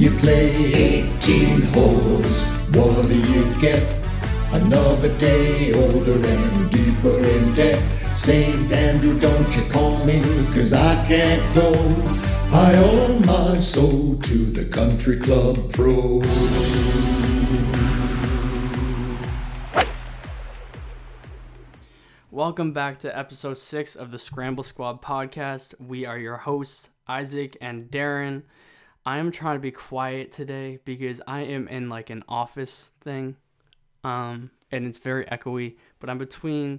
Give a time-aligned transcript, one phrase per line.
[0.00, 2.48] You play 18 holes.
[2.74, 3.82] What do you get?
[4.50, 8.16] Another day older and deeper in debt.
[8.16, 8.72] St.
[8.72, 10.22] Andrew, don't you call me,
[10.54, 11.70] cause I can't go.
[12.50, 16.22] I owe my soul to the country club pro.
[22.30, 25.74] Welcome back to episode six of the Scramble Squad podcast.
[25.78, 28.44] We are your hosts, Isaac and Darren.
[29.10, 33.34] I am trying to be quiet today because I am in like an office thing,
[34.04, 35.78] um, and it's very echoey.
[35.98, 36.78] But I'm between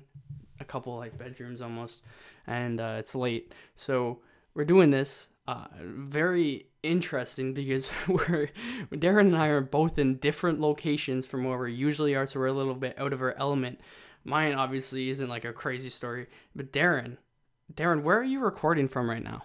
[0.58, 2.02] a couple like bedrooms almost,
[2.48, 4.20] and uh, it's late, so
[4.54, 5.28] we're doing this.
[5.46, 8.48] Uh, very interesting because we're
[8.94, 12.46] Darren and I are both in different locations from where we usually are, so we're
[12.46, 13.82] a little bit out of our element.
[14.24, 17.18] Mine obviously isn't like a crazy story, but Darren,
[17.74, 19.44] Darren, where are you recording from right now?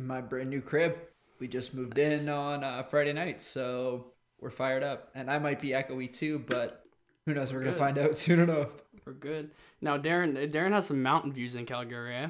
[0.00, 0.96] my brand new crib.
[1.40, 5.10] We just moved in on uh, Friday night, so we're fired up.
[5.14, 6.84] And I might be echoey too, but
[7.24, 7.50] who knows?
[7.50, 8.68] We're, gonna find out soon enough.
[9.06, 9.50] We're good.
[9.80, 12.14] Now, Darren, Darren has some mountain views in Calgary.
[12.14, 12.28] Eh?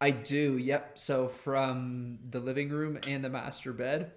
[0.00, 0.56] I do.
[0.56, 0.98] Yep.
[1.00, 4.12] So from the living room and the master bed,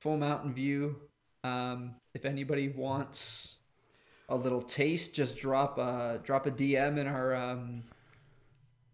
[0.00, 0.96] full mountain view.
[1.44, 3.56] Um, if anybody wants
[4.30, 7.82] a little taste, just drop a drop a DM in our um,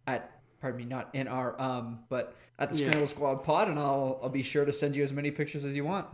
[0.09, 2.89] at pardon me, not in our um, but at the Yeah.
[2.89, 5.75] Scramble Squad pod, and I'll I'll be sure to send you as many pictures as
[5.75, 6.07] you want.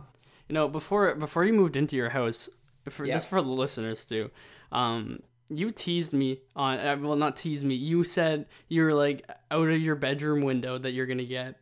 [0.47, 2.49] You know, before before you moved into your house,
[2.89, 3.13] for Yeah.
[3.15, 4.31] just for the listeners too,
[4.71, 6.79] um, you teased me on.
[6.79, 7.75] Uh, well, not teased me.
[7.75, 11.55] You said you were like out of your bedroom window that you're gonna get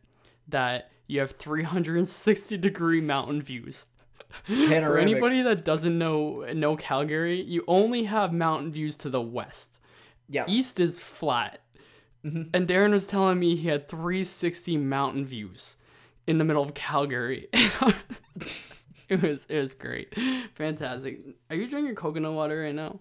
[0.48, 3.86] that you have 360 degree mountain views.
[4.44, 9.78] For anybody that doesn't know know Calgary, you only have mountain views to the west.
[10.28, 10.44] Yeah.
[10.46, 11.60] East is flat.
[12.24, 15.76] And Darren was telling me he had 360 mountain views
[16.26, 17.48] in the middle of Calgary.
[19.08, 20.14] it was it was great.
[20.54, 21.20] Fantastic.
[21.50, 23.00] Are you drinking coconut water right now?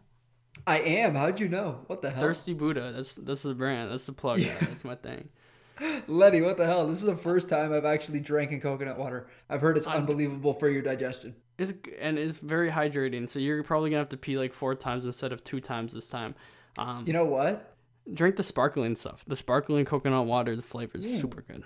[0.65, 1.15] I am.
[1.15, 1.81] How'd you know?
[1.87, 2.21] What the hell?
[2.21, 2.91] Thirsty Buddha.
[2.95, 3.91] That's that's the brand.
[3.91, 4.39] That's the plug.
[4.39, 4.55] Yeah.
[4.61, 5.29] That's my thing.
[6.07, 6.87] Letty, what the hell?
[6.87, 9.27] This is the first time I've actually drank in coconut water.
[9.49, 11.35] I've heard it's unbelievable for your digestion.
[11.57, 13.29] It's and it's very hydrating.
[13.29, 16.07] So you're probably gonna have to pee like four times instead of two times this
[16.07, 16.35] time.
[16.77, 17.76] Um, You know what?
[18.13, 19.23] Drink the sparkling stuff.
[19.27, 20.55] The sparkling coconut water.
[20.55, 21.63] The flavor is super good.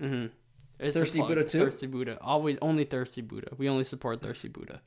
[0.00, 0.26] Mm-hmm.
[0.78, 1.20] It's Thirsty.
[1.20, 1.60] Buddha too?
[1.60, 2.18] Thirsty Buddha.
[2.20, 3.48] Always only Thirsty Buddha.
[3.56, 4.80] We only support Thirsty Buddha.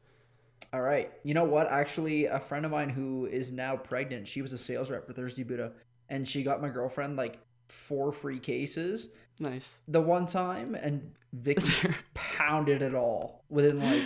[0.73, 1.11] All right.
[1.23, 1.67] You know what?
[1.71, 5.13] Actually, a friend of mine who is now pregnant, she was a sales rep for
[5.13, 5.71] Thirsty Buddha,
[6.09, 7.39] and she got my girlfriend like
[7.69, 9.79] four free cases Nice.
[9.87, 11.71] the one time, and Vicky
[12.13, 14.03] pounded it all within like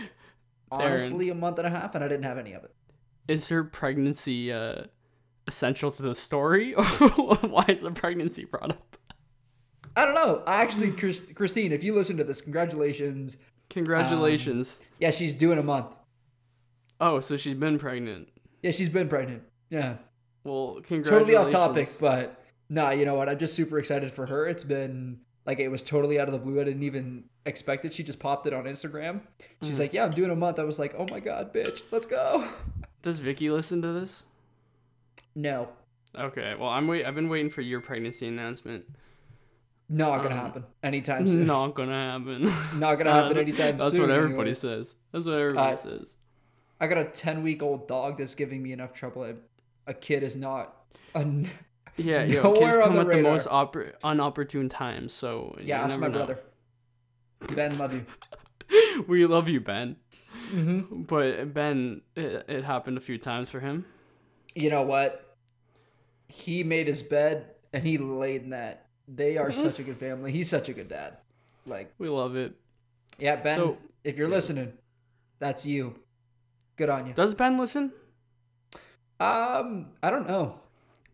[0.72, 2.74] honestly a month and a half, and I didn't have any of it.
[3.28, 4.84] Is her pregnancy uh,
[5.50, 8.96] essential to the story, or why is the pregnancy brought up?
[9.98, 10.44] I don't know.
[10.48, 13.36] I actually, Chris, Christine, if you listen to this, congratulations.
[13.70, 14.82] Congratulations.
[15.00, 15.88] Yeah, she's doing a month.
[17.02, 18.30] oh, so she's been pregnant.
[18.62, 19.44] Yeah, she's been pregnant.
[19.70, 19.96] Yeah.
[20.44, 21.10] Well, congratulations.
[21.10, 23.28] totally off topic, but nah, you know what?
[23.30, 24.48] I'm just super excited for her.
[24.48, 26.62] It's been like it was totally out of the blue.
[26.62, 27.94] I didn't even expect it.
[27.94, 29.22] She just popped it on Instagram.
[29.64, 29.80] She's Mm.
[29.80, 32.48] like, "Yeah, I'm doing a month." I was like, "Oh my god, bitch, let's go."
[33.02, 34.26] Does Vicky listen to this?
[35.36, 35.70] No,
[36.18, 36.56] Okay.
[36.60, 37.06] Well, I'm wait.
[37.06, 38.86] I've been waiting for your pregnancy announcement.
[39.88, 41.46] not gonna Um, happen anytime soon.
[41.46, 42.44] Not gonna happen.
[42.80, 44.00] Not gonna Uh, happen anytime That's soon.
[44.02, 44.54] That's what everybody anyway.
[44.54, 44.96] says.
[45.12, 46.16] That's what everybody Uh, says.
[46.80, 49.24] I got a 10 week old dog that's giving me enough trouble.
[49.24, 49.34] A,
[49.88, 50.76] a kid is not.
[51.16, 51.26] A,
[51.98, 55.12] Yeah, yo, kids come the at the most oppor- unopportune times.
[55.14, 56.14] So yeah, that's my know.
[56.20, 56.40] brother.
[57.56, 59.04] Ben, love you.
[59.08, 59.98] we love you, Ben.
[60.54, 61.02] Mm-hmm.
[61.04, 63.86] But Ben, it, it happened a few times for him.
[64.59, 65.36] You know what?
[66.28, 68.88] He made his bed and he laid in that.
[69.08, 69.62] They are Mm-hmm.
[69.62, 70.31] such a good family.
[70.31, 71.18] He's such a good dad.
[71.66, 72.53] Like, We love it.
[73.18, 74.74] yeah, Ben, So- if you're listening,
[75.40, 75.96] that's you.
[76.78, 77.13] Good on you.
[77.13, 77.92] Does Ben listen?
[79.19, 80.60] Um, I don't know.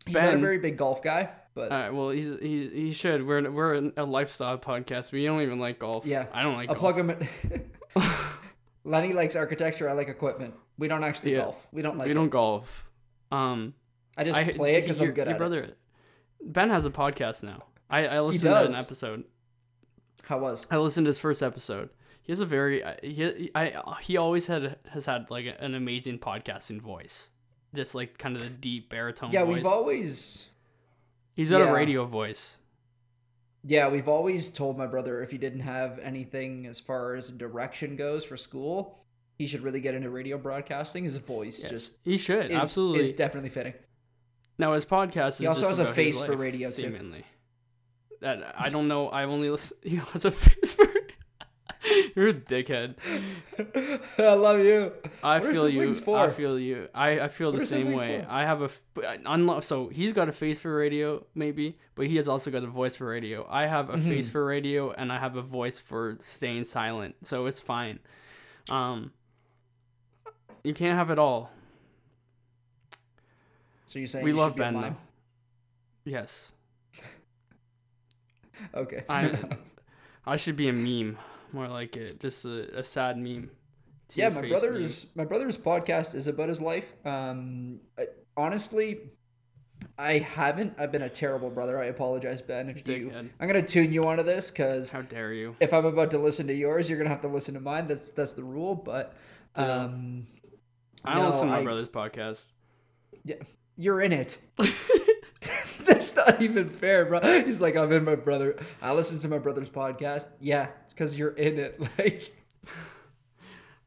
[0.06, 1.90] He's not a very big golf guy, but All right.
[1.94, 3.26] Well, he's he he should.
[3.26, 5.12] We're we're a lifestyle podcast.
[5.12, 6.06] We don't even like golf.
[6.06, 6.28] Yeah.
[6.32, 6.94] I don't like I'll golf.
[6.94, 7.72] plug him in.
[8.84, 9.90] Lenny likes architecture.
[9.90, 10.54] I like equipment.
[10.78, 11.42] We don't actually Yeah.
[11.46, 11.68] golf.
[11.72, 12.16] We don't like we it.
[12.16, 12.88] don't golf.
[13.32, 13.74] Um,
[14.18, 15.78] I just I play it because I'm good your at brother, it.
[16.42, 17.64] Ben has a podcast now.
[17.90, 19.24] I I listened to an episode.
[20.24, 20.66] How was?
[20.72, 21.90] I listened to his first episode.
[22.24, 26.82] He has a very he I he always had has had like an amazing podcasting
[26.82, 27.30] voice,
[27.74, 29.32] just like kind of the deep baritone.
[29.32, 29.56] Yeah, voice.
[29.56, 30.48] we've always
[31.36, 31.70] He's got yeah.
[31.70, 32.60] a radio voice.
[33.64, 37.96] yeah we've always told my brother if he didn't have anything as far as direction
[37.96, 39.05] goes for school,
[39.38, 41.04] he should really get into radio broadcasting.
[41.06, 43.02] His voice Yes, just he should is, absolutely.
[43.02, 43.74] is definitely fitting.
[44.58, 46.98] now his podcast is He also has a face for life, radio, too.
[48.22, 49.10] That I don't know.
[49.10, 49.78] I've only listen.
[49.84, 50.86] He has a face for.
[52.16, 52.96] You're a dickhead.
[54.18, 54.92] I love you.
[55.24, 55.94] I What feel you.
[55.94, 56.18] for?
[56.18, 56.88] I feel you.
[56.96, 58.22] I, I feel the What are same way.
[58.24, 58.32] for?
[58.32, 62.16] I have a f- unlo- so he's got a face for radio maybe, but he
[62.16, 63.46] has also got a voice for radio.
[63.50, 64.10] I have a Mm-hmm.
[64.10, 68.00] face for radio and I have a voice for staying silent, so it's fine.
[68.70, 69.12] Um,
[70.66, 71.52] you can't have it all.
[73.86, 74.98] So you're saying we you love should be a Ben.
[76.06, 76.54] Yes,
[78.74, 79.04] Okay.
[79.10, 79.40] I
[80.26, 81.18] I should be a meme,
[81.52, 83.52] more like it, just a, a sad meme.
[84.16, 86.94] yeah, my brother's my brother's podcast is about his life.
[87.06, 89.02] Um, I, honestly,
[89.98, 90.74] I haven't.
[90.80, 91.80] I've been a terrible brother.
[91.80, 92.70] I apologize, Ben.
[92.70, 93.30] If you, Dickhead.
[93.40, 94.90] I'm gonna tune you onto this because.
[94.90, 95.56] How dare you?
[95.60, 97.88] if I'm about to listen to yours, you're gonna have to listen to mine.
[97.88, 98.76] That's that's the rule.
[98.76, 99.16] But
[99.56, 100.28] um,
[101.06, 102.48] I don't no, listen to my I- brother's podcast.
[103.24, 103.36] yeah,
[103.78, 104.38] you're in it.
[105.86, 107.20] That's not even fair, bro.
[107.44, 108.58] He's like, I'm in my brother.
[108.82, 110.26] I listen to my brother's podcast.
[110.40, 111.80] Yeah, it's because you're in it.
[111.98, 112.32] Like,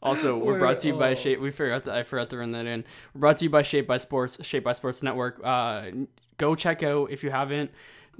[0.00, 1.14] Also, we're We're- brought to you by oh.
[1.14, 1.40] Shape.
[1.40, 2.84] We forgot to, I forgot to run that in.
[3.14, 5.40] We're brought to you by Shape by Sports, Shape by Sports Network.
[5.42, 5.90] Uh,
[6.36, 7.72] go check out if you haven't.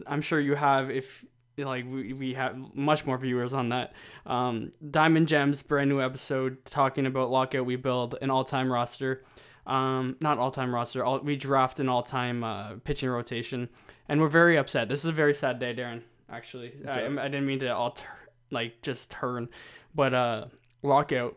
[0.07, 0.91] I'm sure you have.
[0.91, 1.25] If
[1.67, 3.95] like we, we have much more viewers on that.
[4.27, 7.67] Um, Diamond Gems, brand new episode talking about lockout.
[7.67, 9.25] We build an all time roster.
[9.67, 11.05] Um, not all time roster.
[11.05, 13.69] All, we draft an all time uh, pitching rotation,
[14.09, 14.89] and we're very upset.
[14.89, 16.03] This is a very sad day, Darren.
[16.31, 17.07] Actually, I.
[17.07, 18.05] I didn't mean to alter
[18.51, 19.49] like just turn,
[19.95, 20.47] but uh,
[20.83, 21.37] lockout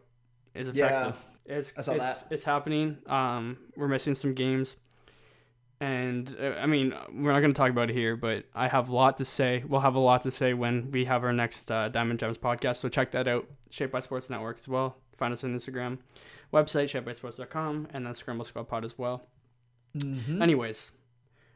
[0.53, 2.27] is effective Yeah, it's I saw it's, that.
[2.29, 2.97] it's happening.
[3.07, 4.77] Um, we're missing some games,
[5.81, 8.87] and uh, I mean we're not going to talk about it here, but I have
[8.87, 9.63] a lot to say.
[9.67, 12.77] We'll have a lot to say when we have our next uh, Diamond Gems podcast.
[12.77, 13.49] So check that out.
[13.69, 14.95] Shape by Sports Network as well.
[15.17, 15.97] Find us on Instagram,
[16.53, 19.27] website shapebysports.com, and then Scramble Squad Pod as well.
[19.97, 20.41] mhm.
[20.41, 20.91] Anyways,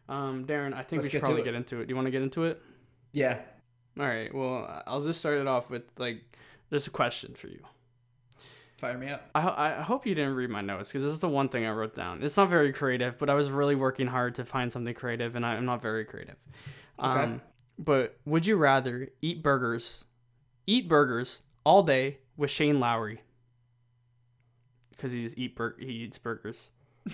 [0.10, 1.88] um, Darren, I think Let's we should get probably get into it.
[1.88, 2.62] Do you want to get into it?
[3.14, 3.40] yeah.
[3.98, 4.34] All right.
[4.36, 6.22] Well, I'll just start it off with like,
[6.70, 7.60] there's a question for you.
[8.86, 9.28] Fire me up.
[9.34, 11.72] I, I hope you didn't read my notes because this is the one thing I
[11.72, 12.22] wrote down.
[12.22, 15.44] It's not very creative, but I was really working hard to find something creative, and
[15.44, 16.36] I, I'm not very creative.
[17.00, 17.08] Okay.
[17.08, 17.42] Um,
[17.80, 20.04] but would you rather eat burgers,
[20.68, 23.22] eat burgers all day with Shane Lowry?
[24.92, 26.70] Because he's eat bur- he eats burgers.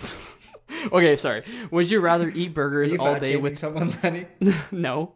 [0.92, 1.42] okay, sorry.
[1.70, 4.26] Would you rather eat burgers all day with someone, Lenny?
[4.72, 5.14] no.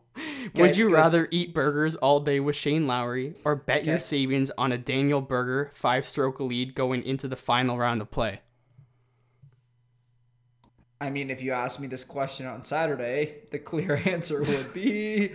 [0.55, 0.95] Would you good.
[0.95, 5.21] rather eat burgers all day with Shane Lowry or bet your savings on a Daniel
[5.21, 8.41] Berger five stroke lead going into the final round of play?
[11.01, 15.29] I mean, if you asked me this question on Saturday, the clear answer would be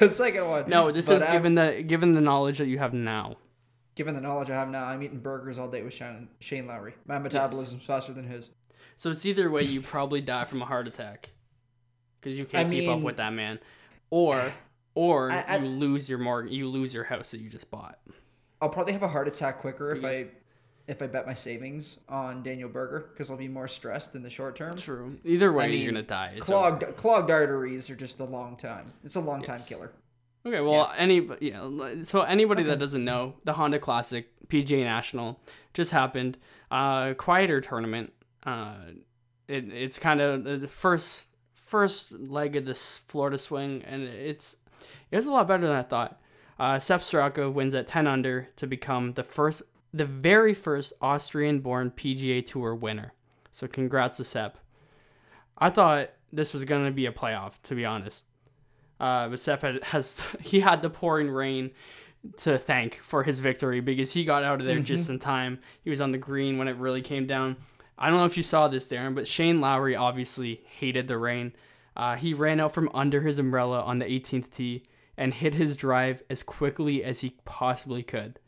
[0.00, 0.68] the second one.
[0.68, 3.36] No, this But is af- given the given the knowledge that you have now.
[3.94, 4.84] given the knowledge I have now.
[4.86, 6.94] I'm eating burgers all day with Shane, Shane Lowry.
[7.06, 8.50] My metabolism's faster than his.
[8.96, 11.30] So it's either way you probably die from a heart attack
[12.20, 13.58] because you can't I keep up with that man,
[14.10, 14.52] or
[14.94, 17.98] or I- I- you lose your mortgage, you lose your house that you just bought.
[18.60, 20.28] I'll probably have a heart attack quicker if I
[20.86, 24.28] if I bet my savings on Daniel Berger because I'll be more stressed in the
[24.30, 24.76] short term.
[24.76, 25.18] True.
[25.24, 26.34] Either way, mean, you're gonna die.
[26.36, 28.92] It's Clogged clogged arteries are just a long time.
[29.02, 29.92] It's a long time killer.
[30.46, 31.66] Okay, well, any yeah.
[32.04, 35.40] So anybody that doesn't know, the Honda Classic PGA National
[35.72, 36.36] just happened.
[36.70, 38.12] Uh, quieter tournament.
[38.44, 38.74] Uh,
[39.48, 44.56] it, it's kind of the first first leg of this Florida swing, and it's
[45.10, 46.20] it was a lot better than I thought.
[46.58, 51.92] Uh, Sepp Straka wins at ten under to become the first, the very first Austrian-born
[51.92, 53.12] PGA Tour winner.
[53.50, 54.58] So congrats to Sepp.
[55.58, 58.24] I thought this was gonna be a playoff, to be honest.
[59.00, 61.70] Uh, but Sepp had, has he had the pouring rain
[62.38, 65.58] to thank for his victory because he got out of there just in time.
[65.82, 67.56] He was on the green when it really came down.
[67.98, 71.52] I don't know if you saw this, Darren, but Shane Lowry obviously hated the rain.
[71.96, 74.84] Uh, he ran out from under his umbrella on the 18th tee
[75.16, 78.40] and hit his drive as quickly as he possibly could.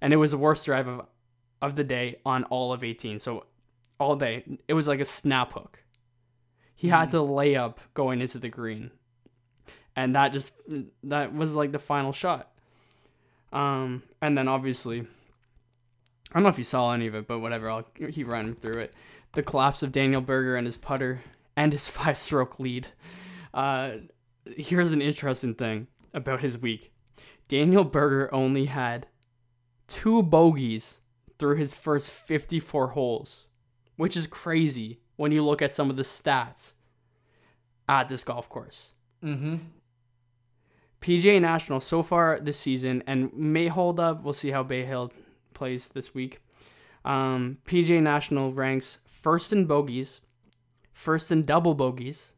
[0.00, 1.06] And it was the worst drive of,
[1.60, 3.18] of the day on all of 18.
[3.18, 3.44] So
[4.00, 5.82] all day, it was like a snap hook.
[6.74, 8.90] He had to lay up going into the green
[9.96, 10.52] and that just
[11.04, 12.50] that was like the final shot.
[13.52, 15.06] Um, and then obviously,
[16.32, 17.70] I don't know if you saw any of it, but whatever.
[17.70, 18.94] I'll keep running through it.
[19.32, 21.20] The collapse of Daniel Berger and his putter
[21.56, 22.88] and his five-stroke lead.
[23.52, 23.92] Uh,
[24.56, 26.92] here's an interesting thing about his week.
[27.48, 29.06] Daniel Berger only had
[29.88, 31.00] two bogeys
[31.38, 33.46] through his first 54 holes,
[33.96, 36.74] which is crazy when you look at some of the stats
[37.88, 38.94] at this golf course.
[39.22, 39.56] Mm-hmm.
[41.02, 44.22] PGA National so far this season and may hold up.
[44.22, 45.12] We'll see how Bay Hill
[45.54, 46.40] plays this week.
[47.04, 50.20] Um, PGA National ranks first in bogeys,
[50.92, 52.32] first in double bogeys,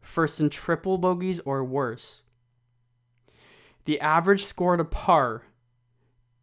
[0.00, 2.22] first in triple bogeys or worse.
[3.84, 5.42] The average score to par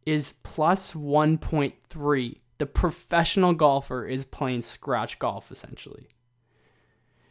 [0.05, 2.38] is plus 1.3.
[2.57, 6.07] The professional golfer is playing scratch golf essentially.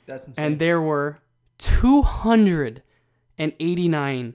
[0.06, 0.44] That's insane.
[0.44, 1.18] And there were
[1.58, 4.34] 289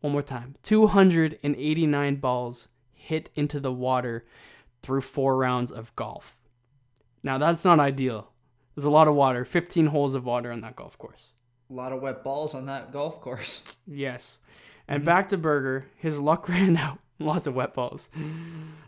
[0.00, 2.68] one more time 289 balls
[3.00, 4.24] hit into the water
[4.82, 6.36] through four rounds of golf.
[7.22, 8.30] Now that's not ideal.
[8.74, 11.32] There's a lot of water 15 holes of water on that golf course.
[11.70, 13.78] A lot of wet balls on that golf course.
[13.86, 14.38] yes.
[14.88, 16.98] And back to berger his luck ran out.
[17.18, 18.08] Lots of wet balls.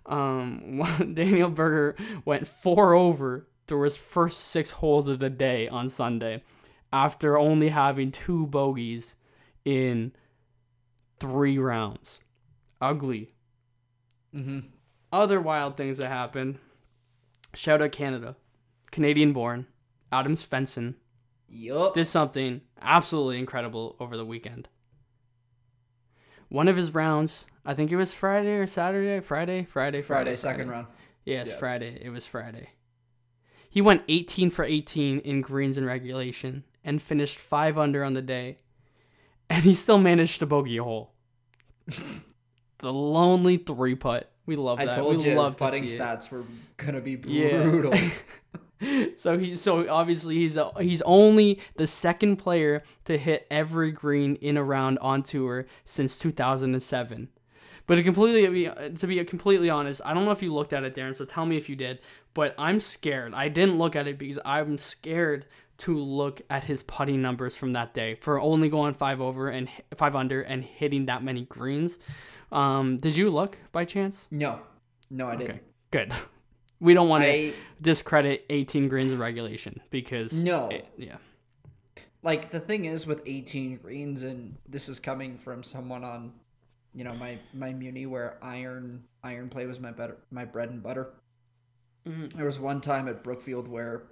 [0.07, 0.83] Um,
[1.15, 6.43] daniel berger went four over through his first six holes of the day on sunday
[6.93, 9.15] after only having two bogeys
[9.65, 10.13] in
[11.19, 12.21] three rounds.
[12.81, 13.32] Ugly.
[14.35, 14.61] Mm-hmm.
[15.13, 16.59] Other wild things that happened.
[17.55, 18.37] Shout out Canada.
[18.91, 19.67] Canadian born.
[20.11, 20.95] Adam Svensson
[21.49, 21.95] Yup.
[21.95, 24.69] did something absolutely incredible over the weekend.
[26.49, 30.37] One of his rounds, I think it was Friday or Saturday, Friday, Friday, Friday, Friday,
[30.37, 30.71] second Friday.
[30.71, 30.87] round.
[31.25, 31.57] Yes, Yeah.
[31.57, 31.99] Friday.
[32.03, 32.71] It was Friday.
[33.71, 38.21] He went 18 for 18 in greens and regulation and finished 5 under on the
[38.23, 38.59] day.
[39.49, 41.13] And he still managed to bogey a hole.
[42.83, 44.31] the lonely three putt.
[44.45, 44.91] We love that.
[44.91, 45.99] I told we you love to putting it.
[45.99, 46.45] stats were
[46.77, 47.63] gonna be Yeah.
[47.63, 47.95] brutal.
[49.17, 54.35] so he so obviously he's a, he's only the second player to hit every green
[54.37, 57.29] in a round on tour since 2007.
[57.87, 60.85] But to completely be to be completely honest, I don't know if you looked at
[60.85, 61.17] it, Darren.
[61.17, 62.01] So tell me if you did.
[62.35, 63.35] But I'm scared.
[63.35, 65.47] I didn't look at it because I'm scared
[65.79, 69.69] to look at his putting numbers from that day for only going five over and
[69.95, 71.99] five under and hitting that many greens.
[72.53, 74.29] Um, did you look by chance?
[74.31, 74.61] no,
[75.11, 75.51] no, I didn't.
[75.57, 76.13] Okay, good.
[76.81, 80.69] We don't want to I discredit 18 greens in regulation because No.
[80.69, 81.19] it- yeah
[82.25, 86.33] like the thing is with 18 greens, and this is coming from someone on,
[86.95, 90.83] you know, my my muni where iron iron play was my better my bread and
[90.83, 91.15] butter.
[92.07, 92.33] Mhm.
[92.35, 94.03] There was one time at Brookfield where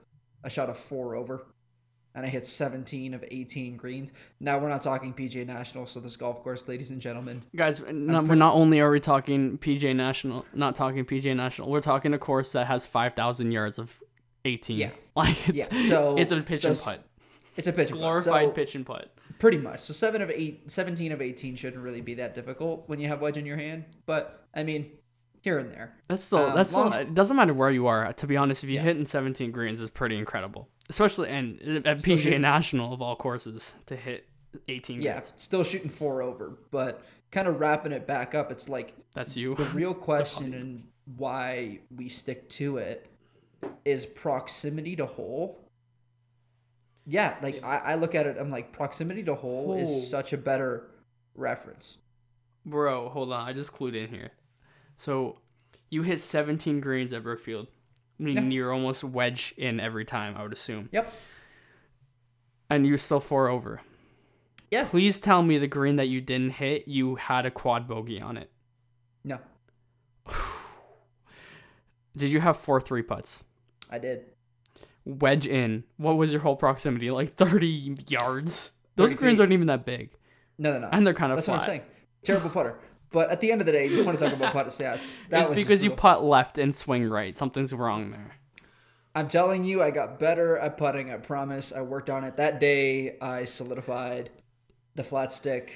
[0.45, 1.47] I shot a four over,
[2.15, 4.13] and I hit 17 of 18 greens.
[4.41, 8.27] Now we're not talking PJ National, so this golf course, ladies and gentlemen, guys not,
[8.27, 12.19] we're not only are we talking pj national not talking pj national we're talking a
[12.19, 14.03] course that has 5000 yards of
[14.45, 14.91] 18 Yeah.
[15.17, 17.05] like it's Yeah, so- it's a pitch so and putt
[17.57, 18.01] it's a pitch and putt.
[18.01, 19.81] glorified So- pitch and putt Pretty much.
[19.81, 23.23] So seven of eight, 17 of 18 shouldn't really be that difficult when you have
[23.23, 23.85] wedge in your hand.
[24.05, 24.91] But I mean,
[25.41, 25.95] here and there.
[26.09, 28.69] that's still Um, that's still, it doesn't matter where you are to be honest if
[28.69, 33.01] you hit in 17 greens is pretty incredible especially and at pga shooting- national of
[33.01, 34.27] all courses to hit
[34.69, 38.51] 18 Yeah, still shooting four over, but kind of wrapping it back up.
[38.53, 40.85] It's like that's you the real question and
[41.17, 43.07] why we stick to it
[43.85, 45.61] is proximity to hole.
[47.07, 49.79] Yeah, like I, I look at it, I'm like proximity to hole Hole.
[49.81, 50.91] is such a better
[51.35, 51.97] reference.
[52.67, 53.49] Bro, hold on.
[53.49, 54.31] I just clued in here.
[54.97, 55.39] So
[55.89, 57.69] you hit 17 greens at Brookfield.
[58.21, 60.89] I mean, you're almost wedge in every time, I would assume.
[60.93, 61.13] Yep.
[62.69, 63.81] And you're still four over.
[64.71, 64.85] Yeah.
[64.85, 68.37] Please tell me the green that you didn't hit, you had a quad bogey on
[68.37, 68.51] it.
[69.25, 69.39] No,
[72.17, 73.43] Did you have four three putts?
[73.91, 74.25] I did.
[75.05, 75.85] Wedge in.
[75.97, 77.11] What was your whole proximity?
[77.11, 78.73] Like 30 yards?
[78.97, 79.41] Those 30 greens feet.
[79.43, 80.11] aren't even that big.
[80.59, 80.95] No, they're not.
[80.95, 81.55] And they're kind of That's flat.
[81.57, 81.83] what I'm saying.
[82.23, 82.77] Terrible putter.
[83.13, 85.21] But at the end of the day, you want to talk about putt stats.
[85.31, 87.37] That it's because you putt left and swing right.
[87.37, 88.37] Something's wrong there.
[89.15, 91.11] I'm telling you, I got better at putting.
[91.11, 91.73] I promise.
[91.73, 93.17] I worked on it that day.
[93.21, 94.31] I solidified
[94.95, 95.73] the flat stick.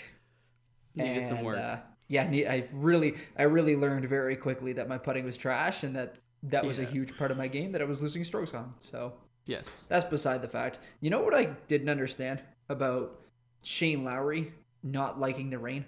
[0.95, 1.59] Needed some work.
[1.59, 1.77] Uh,
[2.07, 6.17] yeah, I really, I really learned very quickly that my putting was trash, and that
[6.45, 8.75] that was a huge part of my game that I was losing strokes on.
[8.79, 9.15] So
[9.47, 9.85] Yes.
[9.89, 10.79] that's beside the fact.
[11.01, 13.21] You know what I didn't understand about
[13.63, 15.85] Shane Lowry not liking the rain?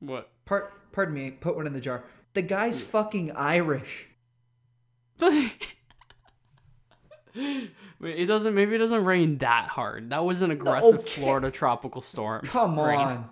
[0.00, 0.30] What?
[0.44, 2.04] Part, pardon me, put one in the jar.
[2.34, 4.08] The guy's fucking Irish.
[7.34, 7.70] Wait,
[8.02, 8.54] it doesn't.
[8.54, 10.10] Maybe it doesn't rain that hard.
[10.10, 11.20] That was an aggressive okay.
[11.20, 12.42] Florida tropical storm.
[12.44, 12.98] Come rain.
[12.98, 13.30] on,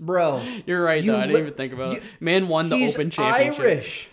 [0.00, 0.42] bro.
[0.66, 1.18] You're right You though.
[1.18, 2.02] I didn't even think about you- it.
[2.20, 3.60] Man won the Open Championship.
[3.60, 4.08] Irish.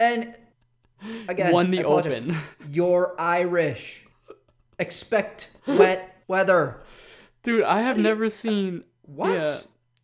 [0.00, 0.34] And
[1.28, 1.84] again, won the.
[1.84, 2.34] Open.
[2.70, 4.04] You're Irish.
[4.78, 6.80] Expect wet weather.
[7.42, 8.84] Dude, I have never seen.
[9.02, 9.30] What?
[9.30, 9.58] Yeah,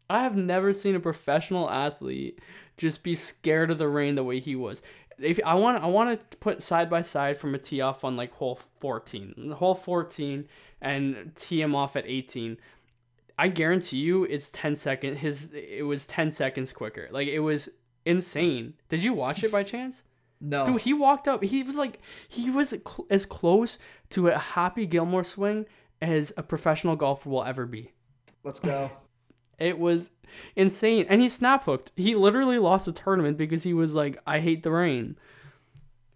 [0.08, 2.40] I have never seen a professional athlete
[2.76, 4.82] just be scared of the rain the way he was.
[5.18, 8.16] If I want, I want to put side by side from a tee off on
[8.16, 10.49] like hole fourteen, hole fourteen,
[10.80, 12.58] and tee him off at eighteen.
[13.38, 15.16] I guarantee you, it's 10 second.
[15.16, 17.08] His it was ten seconds quicker.
[17.11, 17.68] Like it was
[18.04, 18.75] insane.
[18.88, 20.04] Did you watch it by chance?
[20.40, 20.64] No.
[20.64, 21.42] Dude, he walked up.
[21.42, 23.78] He was like, he was cl- as close
[24.11, 25.66] to a Happy Gilmore swing
[26.02, 27.92] as a professional golfer will ever be.
[28.42, 28.90] Let's go.
[29.58, 30.11] It was
[30.56, 31.06] insane.
[31.08, 31.92] And he snap hooked.
[31.96, 35.16] He literally lost a tournament because he was like, I hate the rain.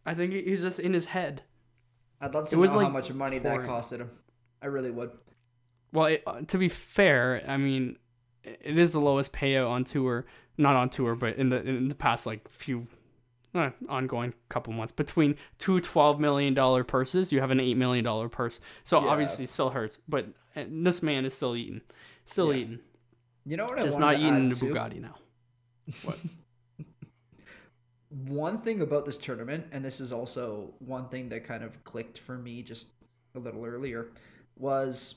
[0.04, 1.42] I think he's just in his head.
[2.21, 4.11] I'd love to It know how much money that costed him.
[4.62, 5.11] I really would.
[5.92, 7.97] Well, it, uh, to be fair, I mean,
[8.42, 10.26] it is the lowest payout on tour,
[10.57, 12.87] not on tour, but in the in the past like few
[13.54, 18.04] uh, ongoing couple months between two twelve million dollar purses, you have an eight million
[18.04, 18.61] dollar purse.
[18.85, 19.09] So Yeah.
[19.09, 19.99] obviously, it still hurts.
[20.09, 20.26] But
[20.57, 21.80] uh, this man is still eating,
[22.25, 22.61] still Yeah.
[22.62, 22.78] eating,
[23.49, 24.57] You know what I just wanted not eating the?
[24.57, 25.14] Bugatti now.
[28.11, 32.19] One thing about this tournament, and this is also one thing that kind of clicked
[32.19, 32.88] for me just
[33.35, 34.12] a little earlier,
[34.57, 35.14] was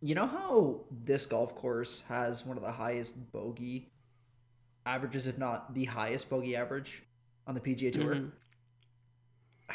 [0.00, 3.88] you know how this golf course has one of the highest bogey
[4.86, 7.02] averages, if not the highest bogey average
[7.46, 8.14] on the PGA Tour?
[8.14, 8.30] Mhm.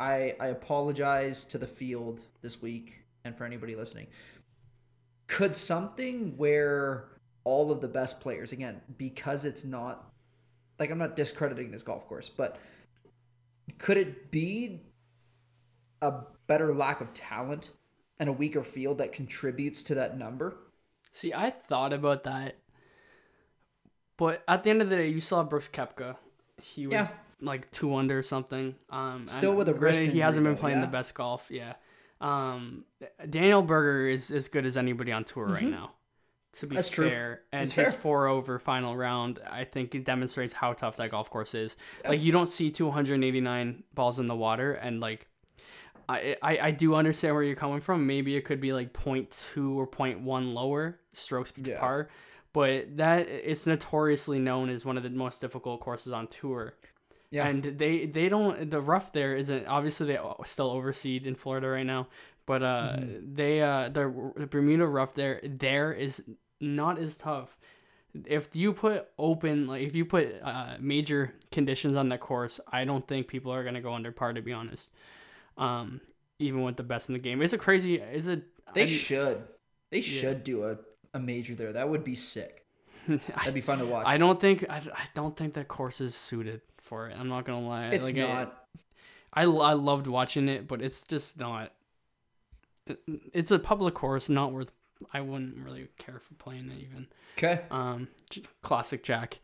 [0.00, 2.94] I I apologize to the field this week
[3.24, 4.06] and for anybody listening.
[5.32, 7.08] Could something where
[7.44, 10.12] all of the best players again because it's not
[10.78, 12.58] like I'm not discrediting this golf course, but
[13.78, 14.82] could it be
[16.02, 16.12] a
[16.46, 17.70] better lack of talent
[18.18, 20.54] and a weaker field that contributes to that number?
[21.12, 22.56] See, I thought about that,
[24.18, 26.16] but at the end of the day, you saw Brooks Koepka.
[26.60, 27.08] He was Yeah.
[27.40, 28.74] like two under or something.
[28.90, 30.84] Um, Still with a granted, he hasn't been playing yeah?
[30.86, 31.50] the best golf.
[31.50, 31.74] Yeah.
[32.22, 32.84] Um,
[33.28, 35.92] Daniel Berger is as good as anybody on tour right now.
[36.56, 36.76] To be Mm-hmm.
[36.76, 37.08] That's true.
[37.08, 38.00] fair, and That's his fair.
[38.00, 41.76] four over final round, I think it demonstrates how tough that golf course is.
[42.06, 45.26] Like you don't see 289 balls in the water, and like
[46.10, 48.06] I, I I do understand where you're coming from.
[48.06, 51.78] Maybe it could be like 0.2 or 0.1 lower strokes Yeah.
[51.80, 52.08] par,
[52.52, 56.74] but that it's notoriously known as one of the most difficult courses on tour.
[57.32, 57.46] Yeah.
[57.48, 61.86] And they they don't the rough there isn't obviously they still overseed in Florida right
[61.86, 62.06] now,
[62.46, 63.34] but uh Mm-hmm.
[63.34, 66.22] they uh the, the Bermuda rough there there is
[66.60, 67.58] not as tough.
[68.26, 72.84] If you put open like if you put uh, major conditions on that course, I
[72.84, 74.92] don't think people are gonna go under par to be honest.
[75.56, 76.00] Um,
[76.38, 77.94] even with the best in the game, is it crazy?
[77.96, 78.42] Is it?
[78.74, 79.42] They I- should.
[79.90, 80.76] They should do a,
[81.14, 81.72] a major there.
[81.72, 82.64] That would be sick.
[83.08, 84.04] That'd be fun to watch.
[84.06, 86.60] I don't think I, I don't think that course is suited
[86.92, 87.16] for it.
[87.18, 87.86] I'm not gonna lie.
[87.86, 88.58] it's like, I- not.
[89.32, 91.72] I, I loved watching it, but it's just not.
[92.86, 93.00] it-
[93.32, 94.70] It's a public course, not worth.
[95.14, 97.06] I wouldn't really care for playing it even.
[97.38, 97.62] Okay.
[97.70, 98.08] Um,
[98.60, 99.40] classic Jack.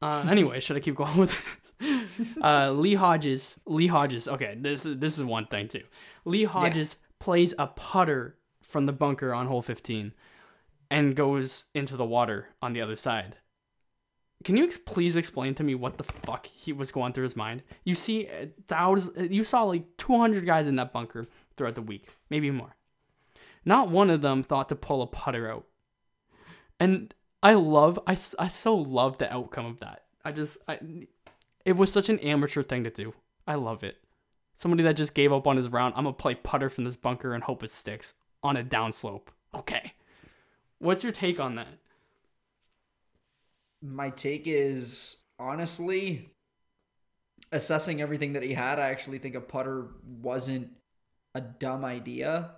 [0.00, 1.32] Uh, anyway, should I keep going with
[1.80, 2.08] this?
[2.42, 3.60] Uh, Lee Hodges.
[3.66, 4.26] Lee Hodges.
[4.28, 5.82] Okay, this is this is one thing too.
[6.24, 10.12] Lee Hodges plays a putter from the bunker on hole 15,
[10.90, 13.36] and goes into the water on the other side.
[14.42, 17.62] Can you please explain to me what the fuck he was going through his mind?
[17.84, 19.32] You see, uh, thousands.
[19.32, 21.24] You saw like 200 guys in that bunker
[21.56, 22.76] throughout the week, maybe more.
[23.64, 25.66] Not one of them thought to pull a putter out.
[26.78, 30.04] And I love, I, I so love the outcome of that.
[30.24, 30.78] I just, I,
[31.64, 33.14] it was such an amateur thing to do.
[33.46, 33.96] I love it.
[34.56, 35.94] Somebody that just gave up on his round.
[35.96, 39.28] I'm gonna play putter from this bunker and hope it sticks on a downslope.
[39.54, 39.94] Okay.
[40.78, 41.68] What's your take on that?
[43.84, 46.30] My take is honestly
[47.52, 48.78] assessing everything that he had.
[48.78, 49.88] I actually think a putter
[50.22, 50.70] wasn't
[51.34, 52.52] a dumb idea.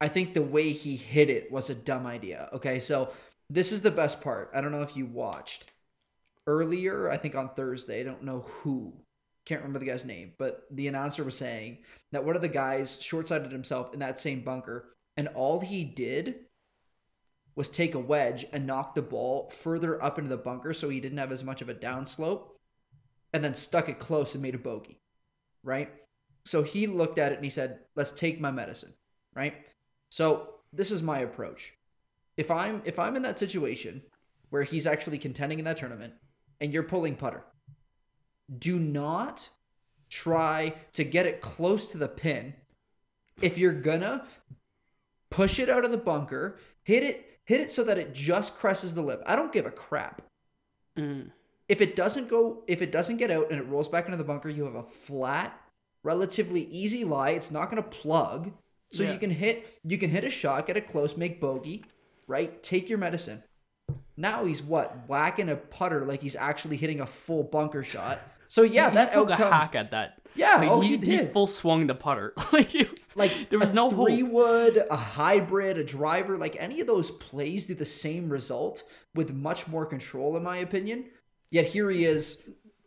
[0.00, 2.48] I think the way he hit it was a dumb idea.
[2.52, 3.10] Okay, so
[3.50, 4.52] this is the best part.
[4.54, 5.72] I don't know if you watched
[6.46, 8.94] earlier, I think on Thursday, I don't know who,
[9.44, 11.78] can't remember the guy's name, but the announcer was saying
[12.12, 15.84] that one of the guys short sighted himself in that same bunker, and all he
[15.84, 16.36] did
[17.58, 21.00] was take a wedge and knock the ball further up into the bunker so he
[21.00, 22.50] didn't have as much of a downslope,
[23.32, 25.00] and then stuck it close and made a bogey,
[25.64, 25.90] right?
[26.44, 28.94] So he looked at it and he said, "Let's take my medicine,"
[29.34, 29.54] right?
[30.08, 31.74] So this is my approach.
[32.36, 34.02] If I'm if I'm in that situation
[34.50, 36.14] where he's actually contending in that tournament
[36.60, 37.42] and you're pulling putter,
[38.56, 39.48] do not
[40.08, 42.54] try to get it close to the pin.
[43.42, 44.28] If you're gonna
[45.28, 48.94] push it out of the bunker, hit it, hit it so that it just cresses
[48.94, 49.22] the lip.
[49.24, 50.20] I don't give a crap.
[50.98, 51.30] Mm.
[51.66, 54.24] If it doesn't go, if it doesn't get out and it rolls back into the
[54.24, 55.58] bunker, you have a flat,
[56.04, 57.30] relatively easy lie.
[57.30, 58.52] It's not gonna plug,
[58.92, 59.14] so Yeah.
[59.14, 61.86] you can hit, you can hit a shot, get it close, make bogey,
[62.26, 62.62] right?
[62.62, 63.42] Take your medicine.
[64.14, 68.20] Now he's what whacking a putter like he's actually hitting a full bunker shot.
[68.48, 70.20] So yeah, he that took outcome, a hack at that.
[70.34, 71.32] Yeah, Like, oh, he, he did.
[71.32, 72.32] full swung the putter.
[72.52, 74.06] like it was, like there was no hope.
[74.08, 78.82] three wood, a hybrid, a driver, like any of those plays do the same result
[79.14, 81.04] with much more control, in my opinion.
[81.50, 82.38] Yet here he is,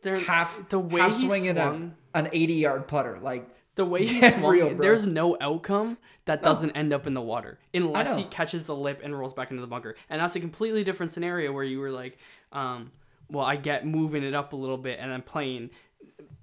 [0.02, 3.20] There- half the way half he swinging swung, a, an eighty yard putter.
[3.22, 7.14] Like the way he Yeah, swung, real, there's no outcome that doesn't end up in
[7.14, 9.96] the water unless he catches the lip and rolls back into the bunker.
[10.10, 12.18] And that's a completely different scenario where you were like,
[12.52, 12.92] um,
[13.32, 15.70] well, I get moving it up a little bit and then playing.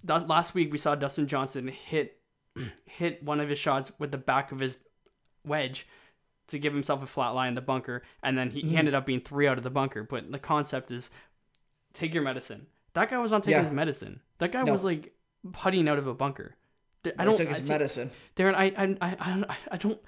[0.06, 2.18] Last week we saw Dustin Johnson hit
[2.86, 4.78] hit one of his shots with the back of his
[5.44, 5.86] wedge
[6.48, 8.76] to give himself a flat lie in the bunker, and then he, he Mm-hmm.
[8.78, 10.02] ended up being three out of the bunker.
[10.02, 11.10] But the concept is
[11.92, 12.66] take your medicine.
[12.94, 13.62] That guy was not taking Yeah.
[13.62, 14.20] his medicine.
[14.38, 14.72] That guy No.
[14.72, 15.12] was like
[15.52, 16.54] putting out of a bunker.
[17.18, 17.36] I don't.
[17.36, 18.10] took I see- medicine.
[18.34, 20.00] Darren, I, I, I, I don't.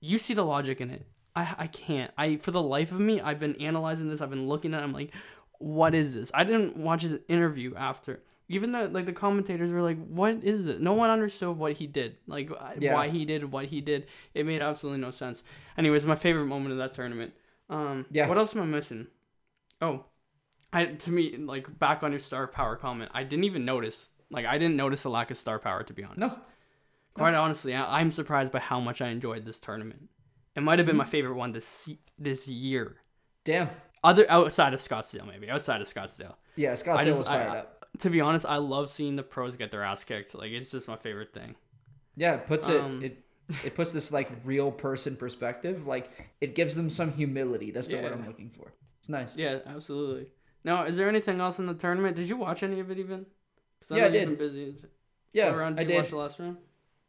[0.00, 1.06] You see the logic in it.
[1.34, 2.10] I, I can't.
[2.18, 4.20] I, for the life of me, I've been analyzing this.
[4.20, 4.80] I've been looking at.
[4.80, 4.84] it.
[4.84, 5.12] I'm like,
[5.58, 6.30] what is this?
[6.34, 8.20] I didn't watch his interview after.
[8.48, 10.80] Even the like the commentators were like, what is it?
[10.82, 12.16] No one understood what he did.
[12.26, 12.92] Like Yeah.
[12.94, 14.08] why he did what he did.
[14.34, 15.42] It made absolutely no sense.
[15.78, 17.32] Anyways, my favorite moment of that tournament.
[17.70, 18.28] Um, Yeah.
[18.28, 19.06] What else am I missing?
[19.80, 20.04] Oh,
[20.72, 23.10] I to me like back on your star power comment.
[23.14, 24.10] I didn't even notice.
[24.30, 26.36] Like I didn't notice a lack of star power to be honest.
[26.36, 26.42] No.
[27.14, 30.08] Quite honestly, I, I'm surprised by how much I enjoyed this tournament.
[30.54, 31.88] It might have been my favorite one this
[32.18, 32.96] this year.
[33.44, 33.70] Damn.
[34.04, 36.34] Other outside of Scottsdale, maybe outside of Scottsdale.
[36.56, 37.86] Yeah, Scottsdale I just was fired I- up.
[37.98, 40.34] to be honest, I love seeing the pros get their ass kicked.
[40.34, 41.54] Like it's just my favorite thing.
[42.16, 43.24] Yeah, it puts it Um, it
[43.64, 45.86] it puts this like real person perspective.
[45.86, 46.10] Like
[46.40, 47.70] it gives them some humility.
[47.70, 48.72] That's the word I'm looking for.
[48.98, 49.36] It's nice.
[49.36, 50.26] Yeah, absolutely.
[50.64, 52.14] Now, is there anything else in the tournament?
[52.16, 53.26] Did you watch any of it even?
[53.80, 54.38] 'Cause Yeah, I did.
[54.38, 54.76] Busy.
[55.32, 56.02] Yeah, what round I did you did.
[56.02, 56.58] watch the last round?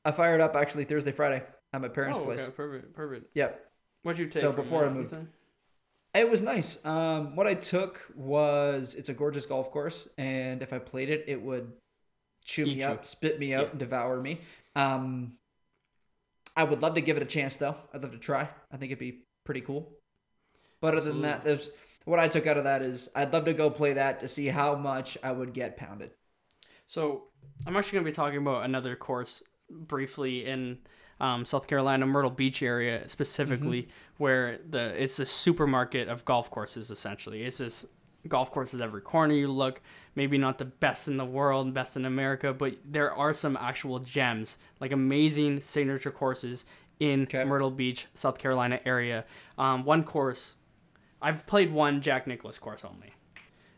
[0.05, 1.43] I fired up actually Thursday, Friday
[1.73, 2.41] at my parents' oh, place.
[2.41, 3.35] okay, perfect, perfect.
[3.35, 3.71] Yep.
[4.03, 4.41] What'd you take?
[4.41, 4.85] So before?
[4.85, 5.13] I moved.
[5.13, 5.29] Anything?
[6.13, 6.77] It was nice.
[6.85, 11.25] Um, what I took was it's a gorgeous golf course, and if I played it,
[11.27, 11.71] it would
[12.45, 12.87] chew Eat me you.
[12.87, 13.69] up, spit me out, Yeah.
[13.71, 14.37] and devour me.
[14.75, 15.33] Um,
[16.55, 17.75] I would love to give it a chance, though.
[17.93, 18.47] I'd love to try.
[18.71, 19.91] I think it'd be pretty cool.
[20.81, 21.71] But other than that, there's
[22.05, 24.47] what I took out of that is I'd love to go play that to see
[24.47, 26.11] how much I would get pounded.
[26.85, 27.23] So
[27.65, 30.79] I'm actually going to be talking about another course briefly in
[31.23, 36.91] um, South Carolina, Myrtle Beach area specifically, where the it's a supermarket of golf courses.
[36.91, 37.85] Essentially, it's just
[38.27, 39.81] golf courses every corner you look.
[40.15, 43.99] Maybe not the best in the world, best in America, but there are some actual
[43.99, 46.65] gems, like amazing signature courses
[46.99, 47.43] in Okay.
[47.45, 49.25] Myrtle Beach, South Carolina area.
[49.57, 50.55] Um, one course,
[51.21, 53.11] I've played one Jack Nicklaus course only,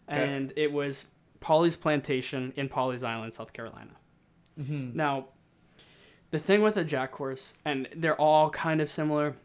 [0.09, 0.23] Okay.
[0.35, 1.07] and it was
[1.41, 3.91] Pawleys Plantation in Pawleys Island, South Carolina.
[4.57, 5.27] Now,
[6.35, 9.37] the thing with a Jack course, and they're all kind of similar.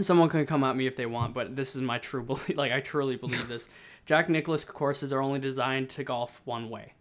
[0.00, 2.56] Someone can come at me if they want, but this is my true belief.
[2.56, 3.68] Like I truly believe this.
[4.04, 6.94] Jack Nicklaus courses are only designed to golf one way.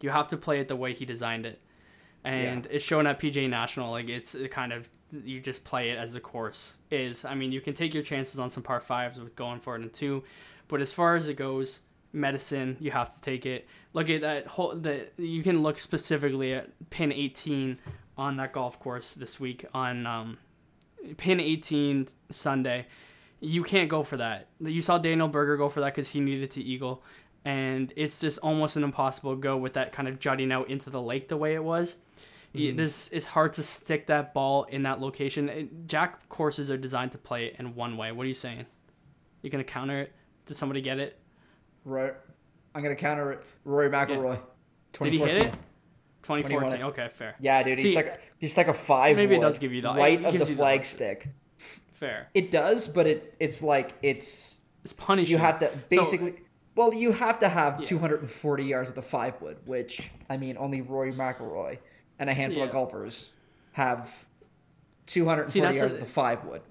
[0.00, 1.60] You have to play it the way he designed it,
[2.24, 3.92] and it's shown at PJ National.
[3.92, 7.24] Like it's it kind of you just play it as the course is.
[7.24, 9.82] I mean, you can take your chances on some par fives with going for it
[9.82, 10.24] in two,
[10.66, 13.68] but as far as it goes, medicine you have to take it.
[13.92, 17.78] Look at that whole the you can look specifically at pin 18
[18.18, 20.38] on that golf course this week on um,
[21.16, 22.86] pin 18 Sunday.
[23.40, 24.48] You can't go for that.
[24.60, 27.02] You saw Daniel Berger go for that because he needed to eagle,
[27.44, 31.00] and it's just almost an impossible go with that kind of jutting out into the
[31.00, 31.96] lake the way it was.
[32.54, 35.48] Y- There's, it's hard to stick that ball in that location.
[35.50, 38.10] It- Jack courses are designed to play it in one way.
[38.12, 38.64] What are you saying?
[39.42, 40.12] You're gonna counter it?
[40.46, 41.18] Did somebody get it?
[41.84, 42.14] Right.
[42.74, 43.42] I'm gonna counter it.
[43.64, 44.38] Rory McIlroy.
[45.02, 45.42] Did he hit 2014.
[45.48, 45.54] it?
[46.26, 46.68] 2014.
[46.80, 46.90] 21.
[46.90, 47.34] Okay, fair.
[47.40, 47.78] Yeah, dude.
[47.78, 49.16] See, he's like he's like a five.
[49.16, 51.28] maybe it does give you the- right of the you the- stick.
[51.92, 52.28] Fair.
[52.34, 55.32] It does, but it it's like it's It's punishing.
[55.32, 56.34] you have to So- basically.
[56.74, 60.80] well, you have to have 240 yards of the five wood, which I mean, only
[60.82, 61.78] Rory McIlroy
[62.18, 62.66] and a handful Yeah.
[62.66, 63.30] of golfers
[63.72, 64.24] have
[65.06, 66.62] 240 See, yards a- of the five wood.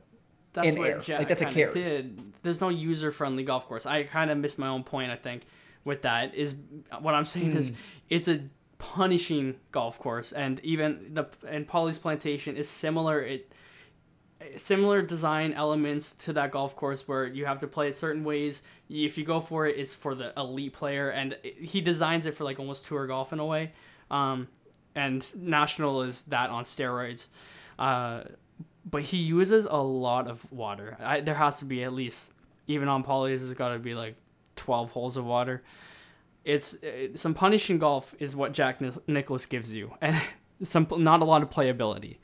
[0.54, 1.00] that's in what air.
[1.00, 1.72] Jack Like, that's a carry.
[1.74, 2.34] did.
[2.44, 3.86] There's no user friendly golf course.
[3.86, 5.12] I kind of missed my own point.
[5.12, 5.44] I think
[5.84, 6.56] with that is
[7.00, 7.76] what I'm saying is Hmm.
[8.10, 8.42] it's a
[8.78, 13.22] punishing golf course, and even the and Pawleys Plantation is similar.
[13.22, 13.52] It
[14.58, 18.62] similar design elements to that golf course where you have to play it certain ways.
[18.90, 22.44] If you go for it, it's for the elite player, and he designs it for
[22.44, 23.72] like almost tour golf in a way.
[24.12, 24.48] Um,
[24.94, 27.28] and national is that on steroids.
[27.80, 28.24] Uh,
[28.90, 30.96] but he uses a lot of water.
[31.00, 32.32] I, there has to be at least
[32.68, 34.16] even on Pawleys, there's got to be like
[34.56, 35.64] twelve holes of water.
[36.46, 40.22] It's it, some punishing golf is what Jack Nic- Nicklaus gives you, and
[40.64, 42.18] some not a lot of playability.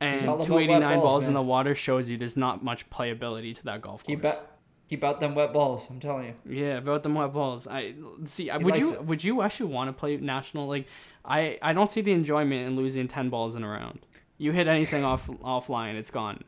[0.00, 3.82] And 289 balls, balls, in the water shows you there's not much playability to that
[3.82, 4.16] golf course.
[4.16, 4.50] Keep out,
[4.88, 5.88] keep out them wet balls.
[5.90, 6.34] I'm telling you.
[6.64, 7.66] Yeah, about them wet balls.
[7.66, 8.44] I see.
[8.48, 9.04] He would you it.
[9.04, 10.68] would you actually want to play national?
[10.68, 10.86] Like,
[11.24, 14.06] I I don't see the enjoyment in losing ten balls in a round.
[14.38, 16.44] You hit anything off offline, it's gone.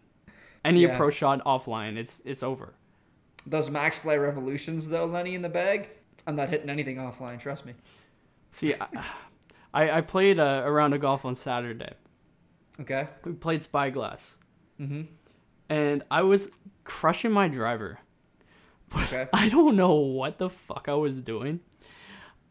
[0.64, 0.94] Any Yeah.
[0.94, 2.72] approach shot offline, it's it's over.
[3.46, 5.88] Those Maxfli revolutions though, Lenny in the bag.
[6.30, 7.40] I'm not hitting anything offline.
[7.40, 7.74] Trust me.
[8.52, 8.72] See,
[9.74, 11.92] I, I, played a, a round of golf on Saturday.
[12.80, 13.08] Okay.
[13.24, 14.36] We played Spyglass.
[14.80, 15.02] Mm-hmm.
[15.68, 16.52] And I was
[16.84, 17.98] crushing my driver.
[18.96, 19.26] Okay.
[19.32, 21.58] I don't know what the fuck I was doing.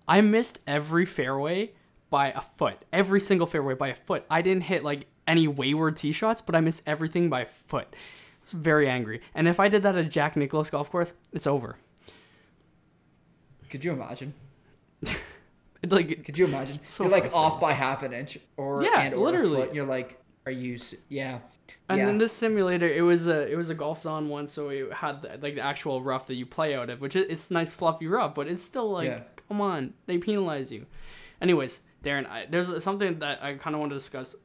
[0.10, 1.72] I missed every fairway
[2.10, 2.84] by a foot.
[2.92, 4.26] Every single fairway by a foot.
[4.30, 7.88] I didn't hit like any wayward tee shots, but I missed everything by a foot.
[7.94, 9.22] I was very angry.
[9.34, 11.78] And if I did that at a Jack Nicklaus golf course, it's over.
[13.70, 14.34] Could you imagine?
[15.88, 16.80] Like Could you imagine?
[16.84, 19.70] So You're like off by half an inch or Yeah, and or literally.
[19.74, 20.78] You're like, are you?
[21.08, 21.40] Yeah.
[21.88, 22.06] And yeah.
[22.06, 25.30] then this simulator, it was a it was a GOLFZON one, so it had the,
[25.42, 28.36] like the actual rough that you play out of, which is it's nice fluffy rough,
[28.36, 29.22] but it's still like, Yeah.
[29.48, 30.86] come on, they penalize you.
[31.42, 34.36] Anyways, Darren, I, there's something that I kind of want to discuss,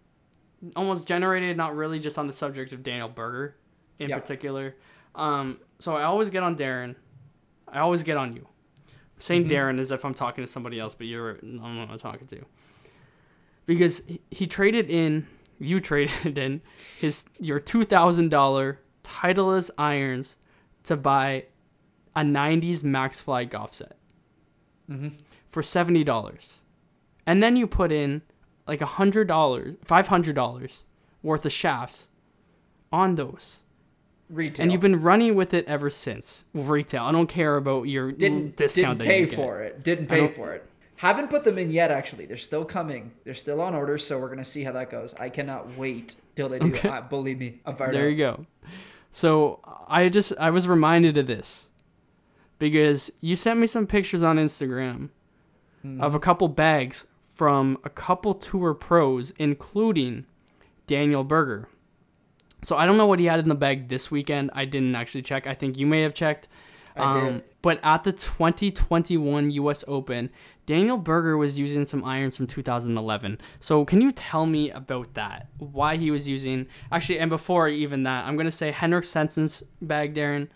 [0.76, 3.56] almost generated, not really, just on the subject of Daniel Berger,
[3.98, 4.18] in Yeah.
[4.18, 4.76] particular.
[5.16, 6.94] Um, so I always get on Darren,
[7.66, 8.46] I always get on you.
[9.24, 9.52] Saying Mm-hmm.
[9.52, 12.44] Darren as if I'm talking to somebody else, but you're I'm not talking to.
[13.64, 15.26] Because he, he traded in,
[15.58, 16.60] you traded in
[16.98, 20.36] his your two thousand dollar Titleist irons
[20.82, 21.46] to buy
[22.14, 23.96] a '90s Maxfli golf set
[24.90, 25.08] Mm-hmm.
[25.48, 26.58] for seventy dollars,
[27.26, 28.20] and then you put in
[28.68, 30.84] like a hundred dollars, five hundred dollars
[31.22, 32.10] worth of shafts
[32.92, 33.63] on those,
[34.30, 34.62] Retail.
[34.64, 36.44] and you've been running with it ever since.
[36.54, 37.04] Retail.
[37.04, 39.82] I don't care about your didn't discount didn't pay for it.
[39.82, 40.66] Didn't pay for it.
[40.96, 41.90] Haven't put them in yet.
[41.90, 43.12] Actually, they're still coming.
[43.24, 45.14] They're still on order, so we're gonna see how that goes.
[45.20, 46.66] I cannot wait till they do.
[46.68, 46.88] Okay.
[46.88, 48.10] Uh, believe me, I'm fired There up.
[48.10, 48.46] you go.
[49.10, 51.68] So I just I was reminded of this
[52.58, 55.10] because you sent me some pictures on Instagram
[56.00, 60.24] of a couple bags from a couple tour pros, including
[60.86, 61.68] Daniel Berger.
[62.64, 64.50] So I don't know what he had in the bag this weekend.
[64.54, 65.46] I didn't actually check.
[65.46, 66.48] I think you may have checked.
[66.96, 67.28] I did.
[67.28, 69.84] Um, but at the 2021 U.S.
[69.86, 70.30] Open,
[70.66, 73.38] Daniel Berger was using some irons from 2011.
[73.60, 75.48] So can you tell me about that?
[75.58, 80.14] Why he was using actually, and before even that, I'm gonna say Henrik Stenson's bag,
[80.14, 80.48] Darren.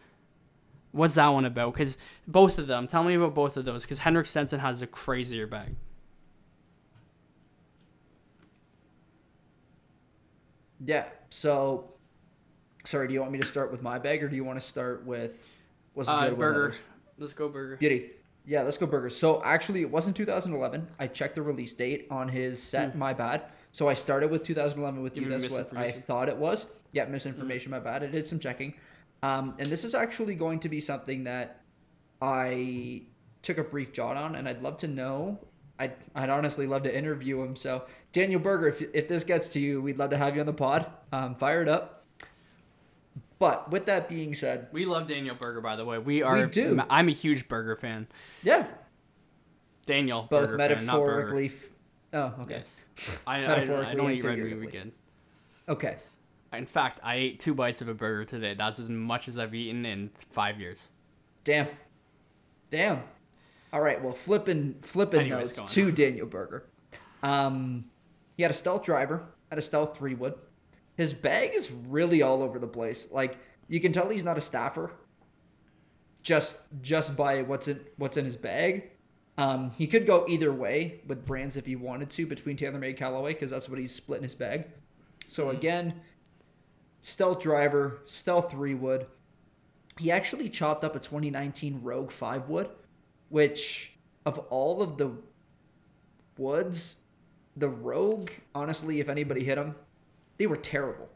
[0.93, 1.75] What's that one about?
[1.75, 2.87] Because both of them.
[2.87, 3.85] Tell me about both of those.
[3.85, 5.77] Because Henrik Stenson has a crazier bag.
[10.85, 11.05] Yeah.
[11.31, 11.93] So,
[12.85, 13.09] sorry.
[13.09, 15.05] Do you want me to start with my bag, or do you want to start
[15.05, 15.47] with
[15.95, 16.39] what's the Uh, good one?
[16.39, 16.75] Berger.
[17.19, 17.77] Let's go, burger.
[17.77, 18.11] Beauty.
[18.47, 19.11] Yeah, let's go burger.
[19.11, 20.87] So actually, it wasn't 2011.
[20.99, 22.97] I checked the release date on his set.
[22.97, 23.45] My bad.
[23.73, 25.29] So I started with 2011 with you.
[25.29, 26.67] That's what I thought it was.
[26.93, 27.71] Yeah, misinformation.
[27.71, 28.03] My bad.
[28.03, 28.73] I did some checking.
[29.23, 31.61] Um, and this is actually going to be something that
[32.23, 33.03] I
[33.43, 35.39] took a brief jot on, and I'd love to know.
[35.79, 37.55] I'd, I'd honestly love to interview him.
[37.55, 40.47] So Daniel Berger, if, if this gets to you, we'd love to have you on
[40.47, 40.87] the pod.
[41.13, 41.98] Um, fire it up.
[43.39, 45.99] But with that being said, We love Daniel Berger, by the way.
[45.99, 46.43] We are.
[46.43, 46.81] We do.
[46.91, 48.09] I'm a huge Berger fan.
[48.43, 48.67] yeah,
[49.87, 51.47] Daniel both Berger fan, metaphorically.
[51.47, 51.71] f-
[52.15, 52.55] oh, okay.
[52.57, 52.85] Yes.
[53.27, 54.93] I, I, I don't eat red meat weekend.
[55.69, 55.97] Okay.
[56.53, 58.55] In fact, I ate two bites of a burger today.
[58.55, 60.91] That's as much as I've eaten in five years.
[61.45, 61.69] Damn.
[62.71, 63.03] Damn.
[63.73, 64.03] All right.
[64.03, 66.65] Well, flipping flipping Anyways, notes to Daniel Berger.
[67.23, 67.85] Um,
[68.37, 70.35] he had a stealth driver, had a stealth three wood.
[70.99, 73.11] His bag is really all over the place.
[73.13, 74.91] Like you can tell he's not a staffer.
[76.23, 78.91] Just just by what's in what's in his bag.
[79.39, 83.33] Um, he could go either way with brands if he wanted to between TaylorMade Callaway
[83.33, 84.65] because that's what he's splitting his bag.
[85.29, 86.01] So again,
[87.01, 89.07] stealth driver, stealth three wood.
[89.99, 92.69] He actually chopped up a 2019 Rogue 5 wood,
[93.29, 93.93] which
[94.27, 95.13] of all of the
[96.37, 96.97] woods,
[97.57, 99.77] the Rogue, honestly, if anybody hit them,
[100.39, 101.09] they were terrible.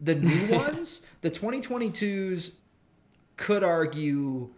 [0.00, 2.54] The new ones, the 2022s,
[3.36, 4.50] could argue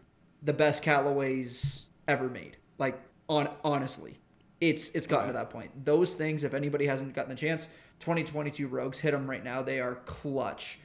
[0.42, 2.57] the best Callaways ever made.
[2.79, 4.18] Like on honestly,
[4.61, 5.85] it's it's gotten to that point.
[5.85, 7.66] Those things, if anybody hasn't gotten the chance,
[8.01, 9.62] 2022 Rogues hit them right now.
[9.62, 10.79] They are clutch.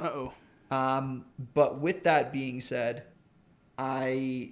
[0.00, 0.32] Uh oh.
[0.70, 3.04] Um, but with that being said,
[3.78, 4.50] I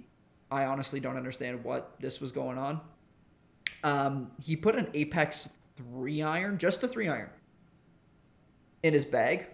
[0.51, 2.81] I honestly don't understand what this was going on.
[3.83, 7.29] Um, he put an Apex three iron, just the three iron,
[8.83, 9.47] in his bag,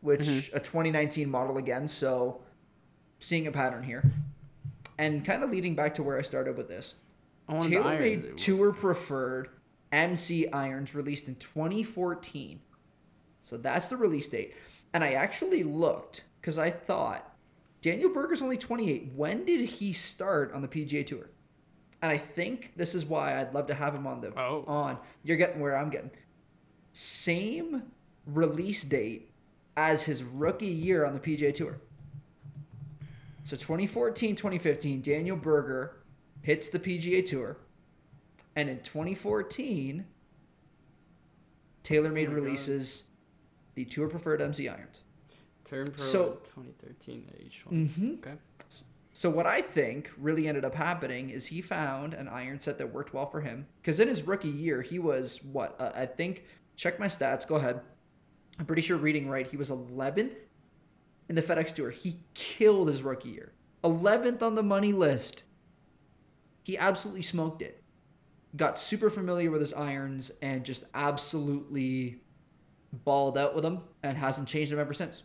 [0.00, 1.88] which a 2019 model again.
[1.88, 2.40] So
[3.20, 4.04] seeing a pattern here,
[4.98, 6.94] and kind of leading back to where I started with this.
[7.48, 9.48] TaylorMade Tour Preferred
[9.90, 12.60] MC irons released in 2014.
[13.42, 14.54] So that's the release date.
[14.92, 17.34] And I actually looked because I thought
[17.80, 19.12] Daniel Berger's only 28.
[19.14, 21.30] When did he start on the PGA Tour?
[22.02, 24.64] And I think this is why I'd love to have him on the Oh.
[24.66, 24.98] on.
[25.24, 26.10] You're getting where I'm getting.
[26.92, 27.82] Same
[28.38, 29.30] release date
[29.76, 31.78] as his rookie year on the PGA Tour.
[33.44, 35.96] So 2014, 2015, Daniel Berger
[36.42, 37.56] hits the PGA Tour.
[38.56, 40.04] And in 2014,
[41.84, 42.32] TaylorMade Oh my God.
[42.34, 43.04] releases
[43.74, 45.02] the Tour Preferred MC irons.
[45.64, 47.76] Turn pro So- 2013 at age 20.
[47.86, 48.12] Mm-hmm.
[48.14, 48.34] Okay.
[49.12, 52.92] So what I think really ended up happening is he found an iron set that
[52.92, 53.66] worked well for him.
[53.80, 56.44] Because in his rookie year, he was what uh, I think.
[56.76, 57.44] Check my stats.
[57.46, 57.80] Go ahead.
[58.58, 59.46] I'm pretty sure reading right.
[59.46, 60.36] He was 11th
[61.28, 61.90] in the FedEx Tour.
[61.90, 63.52] He killed his rookie year.
[63.84, 65.44] 11th on the money list.
[66.64, 67.82] He absolutely smoked it.
[68.56, 72.22] Got super familiar with his irons and just absolutely
[72.92, 75.22] balled out with them and hasn't changed them ever since.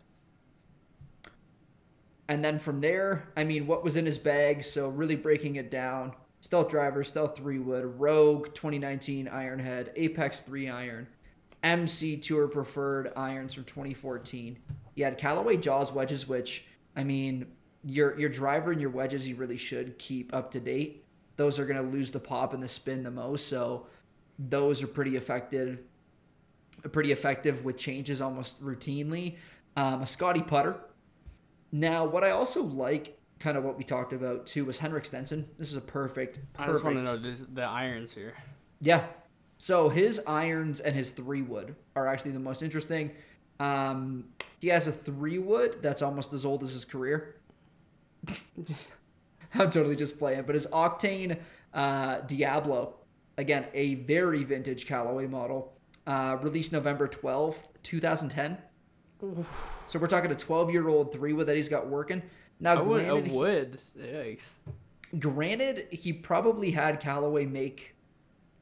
[2.28, 4.64] And then from there, I mean, what was in his bag?
[4.64, 10.68] So really breaking it down: Stealth Driver, Stealth Three Wood, Rogue 2019 Ironhead, Apex Three
[10.68, 11.06] Iron,
[11.64, 14.58] MC Tour Preferred irons from 2014.
[14.94, 17.46] You had Callaway Jaws wedges, which I mean,
[17.82, 21.04] your your driver and your wedges you really should keep up to date.
[21.36, 23.86] Those are gonna lose the pop and the spin the most, so
[24.38, 25.80] those are pretty effective.
[26.92, 29.36] Pretty effective with changes almost routinely.
[29.76, 30.78] Um, a Scotty putter,
[31.74, 35.48] now, what I also like, kind of what we talked about too, was Henrik Stenson.
[35.58, 36.60] This is a perfect, perfect.
[36.60, 38.34] I just want to know this, the irons here.
[38.80, 39.04] Yeah.
[39.64, 43.12] So his irons and his three wood are actually the most interesting.
[43.58, 44.26] Um,
[44.58, 47.36] he has a three wood that's almost as old as his career.
[49.54, 51.38] I'm totally just playing, but his Octane
[51.72, 52.96] uh, Diablo,
[53.38, 55.72] again, a very vintage Callaway model,
[56.06, 58.58] uh, released November 12th, 2010.
[59.88, 62.20] So we're talking a 12 year old three wood that he's got working.
[62.60, 63.00] Now, I would.
[63.00, 63.36] I granted, he-
[63.98, 64.50] Yikes.
[65.18, 67.93] granted, he probably had Callaway make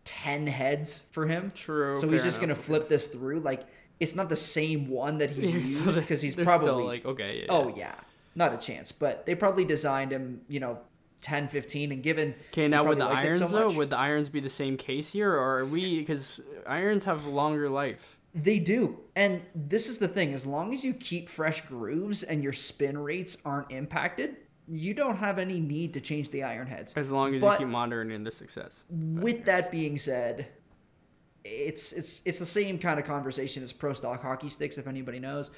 [0.04, 1.50] 10 heads for him.
[1.50, 1.96] True.
[1.96, 3.40] So he's just going to flip this through.
[3.40, 3.66] Like,
[4.00, 5.58] it's not the same one that he's okay.
[5.58, 6.84] used So because he's probably.
[6.84, 7.40] like okay.
[7.40, 7.94] Yeah, oh, yeah.
[8.34, 8.92] Not a chance.
[8.92, 10.78] But they probably designed him, you know,
[11.20, 12.34] 10, 15, and given.
[12.48, 13.76] Okay, now would probably the irons so though?
[13.76, 16.00] Would the irons be the same case here, or are we?
[16.00, 18.18] Because irons have longer life.
[18.34, 18.98] They do.
[19.14, 22.98] And this is the thing as long as you keep fresh grooves and your spin
[22.98, 24.36] rates aren't impacted,
[24.72, 26.94] you don't have any need to change the iron heads.
[26.96, 28.84] As long as But- you keep monitoring the success.
[28.90, 30.46] With that being said,
[31.44, 34.78] it's it's it's the same kind of conversation as pro stock hockey sticks.
[34.78, 35.50] If anybody knows,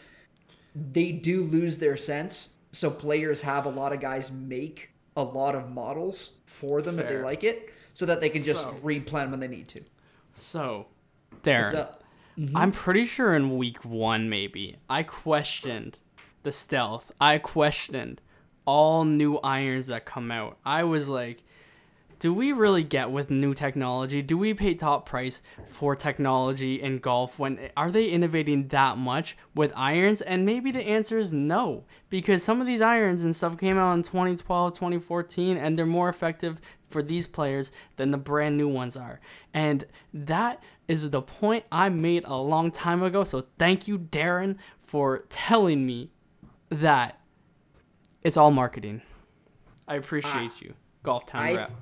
[0.74, 2.50] they do lose their sense.
[2.72, 7.08] So players have a lot of guys make a lot of models for them if
[7.08, 9.80] they like it, so that they can just So- replan when they need to.
[10.34, 10.88] So,
[11.44, 12.02] Darren, up?
[12.36, 12.56] Mm-hmm.
[12.56, 16.00] I'm pretty sure in week one, maybe, I questioned
[16.42, 17.12] the stealth.
[17.20, 18.20] I questioned
[18.66, 20.58] all new irons that come out.
[20.64, 21.44] I was like,
[22.18, 24.22] do we really get with new technology?
[24.22, 29.36] Do we pay top price for technology in golf when are they innovating that much
[29.54, 30.22] with irons?
[30.22, 33.92] And maybe the answer is no, because some of these irons and stuff came out
[33.92, 38.96] in 2012, 2014 and they're more effective for these players than the brand new ones
[38.96, 39.20] are.
[39.52, 43.24] And that is the point I made a long time ago.
[43.24, 46.10] So thank you Darren for telling me
[46.70, 47.20] that
[48.24, 49.02] it's all marketing.
[49.86, 50.58] I appreciate ah.
[50.60, 50.74] you.
[51.02, 51.72] Golf Town I- rep.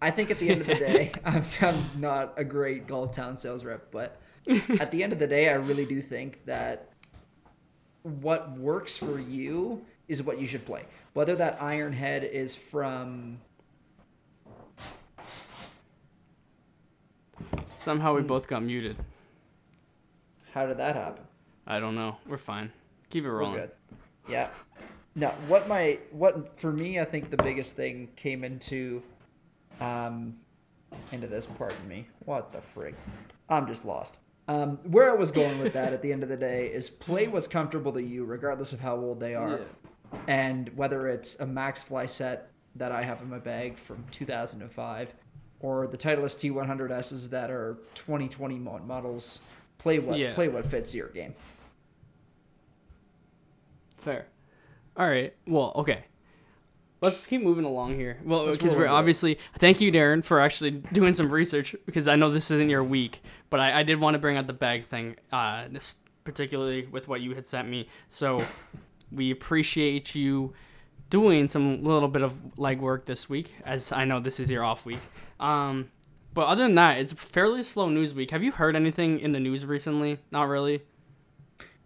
[0.00, 3.36] I think at the end of the day, I'm, I'm not a great Golf Town
[3.36, 4.20] sales rep, but
[4.80, 6.88] at the end of the day, I really do think that
[8.02, 10.86] what works for you is what you should play.
[11.12, 13.38] Whether that Iron Head is from
[17.76, 18.28] Somehow we hmm.
[18.28, 18.96] both got muted.
[20.52, 21.24] how did that happen?
[21.66, 22.16] I don't know.
[22.28, 22.72] We're fine.
[23.10, 23.56] Keep it rolling.
[23.56, 23.70] good.
[24.28, 24.50] Yeah.
[25.14, 29.02] No, what my what for me, I think the biggest thing came into
[29.80, 30.36] um
[31.10, 31.46] into this.
[31.46, 32.06] Pardon me.
[32.24, 32.94] What the frig?
[33.48, 34.16] I'm just lost.
[34.48, 37.28] Um, where I was going with that at the end of the day is play
[37.28, 39.60] what's comfortable to you, regardless of how old they are,
[40.26, 45.14] and whether it's a Maxfli set that I have in my bag from 2005,
[45.60, 49.40] or the Titleist T100Ss that are 2020 models.
[49.78, 50.34] Play what Yeah.
[50.34, 51.34] play what fits your game.
[53.98, 54.26] Fair.
[54.96, 55.34] All right.
[55.46, 56.04] Well, okay.
[57.00, 58.18] Let's keep moving along here.
[58.24, 62.30] Well, because we're obviously thank you, Darren, for actually doing some research because I know
[62.30, 63.20] this isn't your week,
[63.50, 65.16] but I, I did want to bring out the bag thing.
[65.32, 67.88] Uh, this particularly with what you had sent me.
[68.08, 68.44] So
[69.10, 70.52] we appreciate you
[71.10, 74.86] doing some little bit of legwork this week, as I know this is your off
[74.86, 75.00] week.
[75.40, 75.90] Um,
[76.34, 78.30] but other than that, it's a fairly slow news week.
[78.30, 80.18] Have you heard anything in the news recently?
[80.30, 80.82] Not really.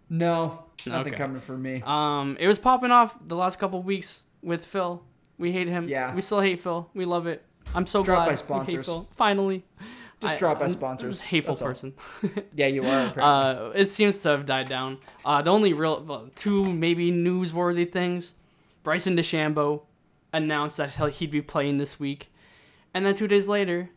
[0.09, 1.17] No, nothing Okay.
[1.17, 1.81] coming for me.
[1.85, 5.03] Um, it was popping off the last couple weeks with Phil.
[5.37, 5.87] We hate him.
[5.89, 6.13] Yeah.
[6.15, 6.89] We still hate Phil.
[6.93, 7.43] We love it.
[7.75, 8.85] I'm so Drop by glad we hate sponsors.
[8.85, 9.07] Phil.
[9.17, 9.65] Finally.
[10.19, 11.19] Just drop by I'm- sponsors.
[11.19, 11.93] I'm a hateful That's person.
[12.55, 13.07] Yeah, you are.
[13.07, 13.21] apparently.
[13.23, 14.97] uh, it seems to have died down.
[15.23, 18.33] Uh, the only real well, two maybe newsworthy things:
[18.83, 19.81] Bryson DeChambeau
[20.33, 22.31] announced that he'd be playing this week,
[22.95, 23.89] and then two days later,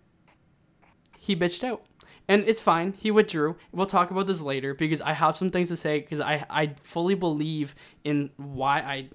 [1.18, 1.82] he bitched out.
[2.30, 2.94] And it's fine.
[2.96, 3.56] He withdrew.
[3.72, 6.74] We'll talk about this later because I have some things to say because I, I
[6.80, 7.74] fully believe
[8.04, 9.08] in why I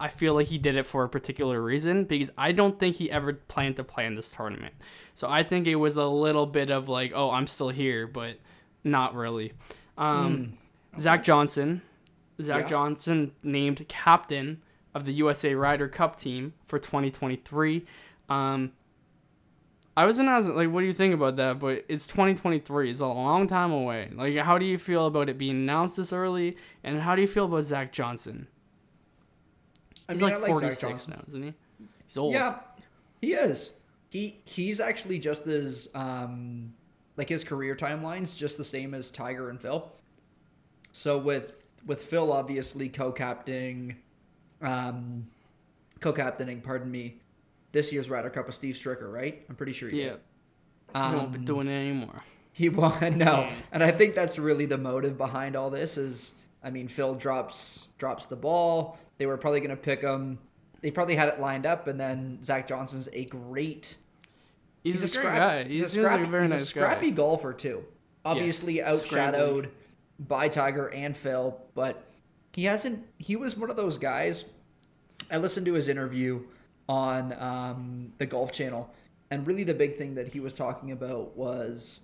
[0.00, 3.08] I feel like he did it for a particular reason because I don't think he
[3.10, 4.74] ever planned to play in this tournament.
[5.14, 8.36] So I think it was a little bit of like, oh, I'm still here, but
[8.82, 9.52] not really.
[9.96, 10.58] Um,
[10.98, 11.82] Zach Johnson,
[12.42, 12.68] Zach Yeah.
[12.68, 14.60] Johnson named captain
[14.92, 17.84] of the USA Ryder Cup team for 2023.
[18.28, 18.72] Um,
[19.96, 21.58] I was gonna ask, like, what do you think about that?
[21.58, 22.90] But it's 2023.
[22.90, 24.10] It's a long time away.
[24.14, 26.56] Like, how do you feel about it being announced this early?
[26.84, 28.46] And how do you feel about Zach Johnson?
[30.08, 31.14] I He's mean, like I Zach 46 Johnson.
[31.16, 31.54] now, isn't he?
[32.06, 32.34] He's old.
[32.34, 32.58] Yeah,
[33.20, 33.72] he is.
[34.10, 36.72] He he's actually just as um
[37.16, 39.90] like his career timeline's just the same as Tiger and Phil.
[40.92, 43.96] So with with Phil obviously co-captaining
[44.62, 45.26] um
[46.00, 47.16] co-captaining, pardon me,
[47.72, 49.44] this year's Ryder Cup with Steve Stricker, right?
[49.48, 50.08] I'm pretty sure he Yeah.
[50.10, 50.20] did.
[50.94, 52.22] He won't be Um, doing it anymore.
[52.52, 53.52] He won, no, Yeah.
[53.70, 55.98] and I think that's really the motive behind all this.
[55.98, 56.32] Is
[56.64, 58.98] I mean, Phil drops drops the ball.
[59.18, 60.38] They were probably going to pick him.
[60.80, 63.98] They probably had it lined up, and then Zach Johnson's a great.
[64.82, 65.64] He's, a, great scrap- guy.
[65.64, 67.16] He he's seems like a scrappy- very he's nice a scrappy guy.
[67.16, 67.84] golfer too.
[68.24, 69.68] Obviously Yes, outshadowed
[70.18, 72.04] by Tiger and Phil, but
[72.54, 73.04] he hasn't.
[73.18, 74.46] He was one of those guys.
[75.30, 76.40] I listened to his interview
[76.88, 78.88] on um, the Golf Channel,
[79.30, 82.00] and really the big thing that he was talking about was,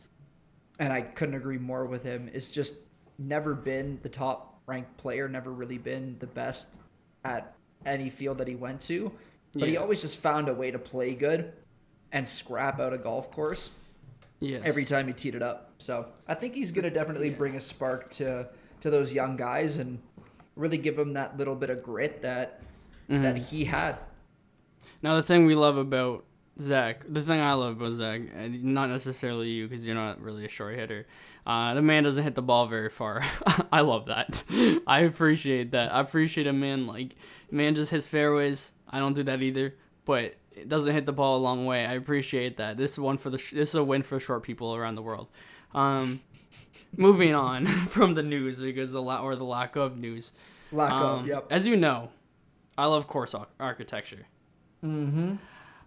[0.78, 2.74] and I couldn't agree more with him, is just
[3.18, 6.68] never been the top ranked player, never really been the best
[7.24, 7.54] at
[7.86, 9.12] any field that he went to,
[9.54, 11.52] but he always just found a way to play good
[12.12, 13.70] and scrap out a golf course
[14.40, 14.62] Yes.
[14.64, 15.70] every time he teed it up.
[15.78, 18.48] So I think he's going to definitely bring a spark to
[18.80, 20.00] to those young guys and
[20.56, 22.60] really give them that little bit of grit that
[23.08, 23.44] that Mm-hmm.
[23.44, 23.98] he had.
[25.02, 26.24] Now the thing we love about
[26.60, 30.44] Zach, the thing I love about Zach, and not necessarily you because you're not really
[30.44, 31.06] a short hitter.
[31.46, 33.24] Uh, the man doesn't hit the ball very far.
[33.72, 34.44] I love that.
[34.86, 35.92] I appreciate that.
[35.92, 37.16] I appreciate a man like
[37.50, 38.72] man just hits fairways.
[38.88, 39.74] I don't do that either,
[40.04, 41.86] but it doesn't hit the ball a long way.
[41.86, 42.76] I appreciate that.
[42.76, 43.38] This is one for the.
[43.38, 45.28] Sh- this is a win for short people around the world.
[45.74, 46.20] Um,
[46.96, 50.32] moving on from the news because the la- or the lack of news.
[50.70, 51.46] Lack Um, of, yep.
[51.50, 52.10] As you know,
[52.76, 54.26] I love course ar- architecture.
[54.84, 55.34] Mm-hmm.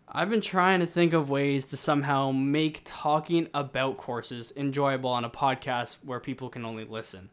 [0.07, 5.25] I've been trying to think of ways to somehow make talking about courses enjoyable on
[5.25, 7.29] a podcast where people can only listen.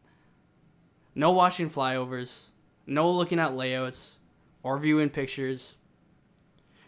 [1.15, 2.49] No watching flyovers,
[2.87, 4.17] no looking at layouts
[4.63, 5.75] or viewing pictures.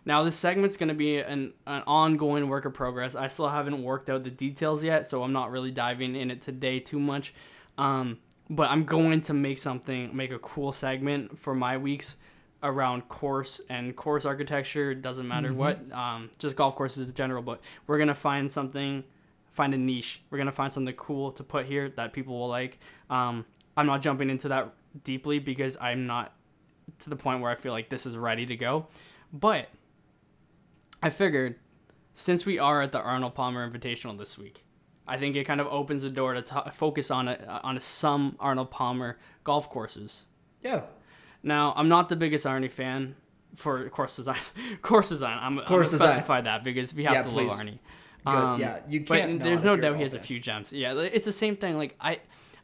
[0.03, 3.15] Now, this segment's going to be an, an ongoing work of progress.
[3.15, 6.41] I still haven't worked out the details yet, so I'm not really diving in it
[6.41, 7.33] today too much.
[7.77, 8.19] Um,
[8.49, 12.17] but I'm going to make something, make a cool segment for my weeks
[12.65, 14.93] around course and course architecture.
[14.93, 17.41] Doesn't matter what, um, just golf courses in general.
[17.41, 19.03] But we're gonna find something,
[19.51, 20.21] find a niche.
[20.29, 22.79] We're gonna find something cool to put here that people will like.
[23.09, 23.45] Um,
[23.77, 26.33] I'm not jumping into that deeply because I'm not
[26.99, 28.87] to the point where I feel like this is ready to go.
[29.33, 29.69] But
[31.01, 31.55] I figured
[32.13, 34.63] since we are at the Arnold Palmer Invitational this week,
[35.07, 38.35] I think it kind of opens the door to ta focus on a, on some
[38.39, 40.27] Arnold Palmer golf courses.
[40.63, 40.81] Yeah.
[41.45, 43.15] Now, I'm not the biggest Arnie fan
[43.55, 44.39] for course design.
[44.81, 45.37] course design.
[45.41, 47.49] I'm, I'm gonna specify that because we have Yeah, to please.
[47.51, 47.79] love Arnie.
[48.25, 48.59] Good.
[48.59, 50.73] Yeah, you can't But there's no if you're a doubt he has a few gems.
[50.73, 51.77] Yeah, it's the same thing.
[51.77, 52.19] Like I,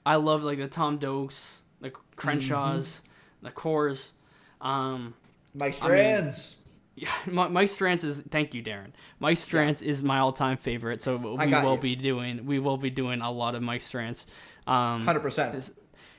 [0.06, 3.46] I love like the Tom Doaks, the Crenshaws, Mm-hmm.
[3.46, 4.14] the Coores.
[4.60, 5.14] Um,
[5.54, 6.56] Mike I mean- Strantz.
[6.96, 8.20] yeah, Mike Strantz is.
[8.32, 8.92] Thank you, Darren.
[9.20, 11.02] Mike Strantz is my all-time favorite.
[11.04, 11.78] So we will you.
[11.80, 12.46] be doing.
[12.48, 14.26] We will be doing a lot of Mike Strantz.
[14.68, 15.70] Um, Hundred percent.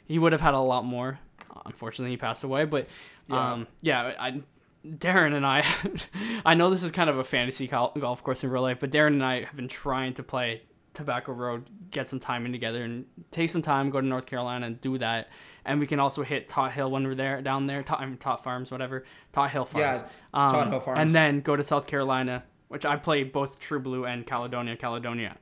[0.04, 1.18] he would have had a lot more.
[1.66, 2.64] Unfortunately, he passed away.
[2.64, 2.88] But
[3.28, 3.52] Yeah.
[3.52, 4.42] um, yeah, I,
[4.86, 5.64] Darren and I,
[6.44, 9.08] I know this is kind of a fantasy golf course in real life, but Darren
[9.08, 10.62] and I have been trying to play
[10.94, 14.66] Tobacco Road, get some time in together, and take some time, go to North Carolina
[14.66, 15.30] and do that.
[15.64, 17.82] And we can also hit Tot Hill when we're there down there.
[17.82, 19.04] Tot, I mean, Tot Farms, whatever.
[19.32, 20.10] Tot Hill Yeah, Farms.
[20.34, 21.00] Um, Tot Hill Farms.
[21.00, 24.76] And then go to South Carolina, which I play both True Blue and Caledonia.
[24.76, 25.36] Caledonia.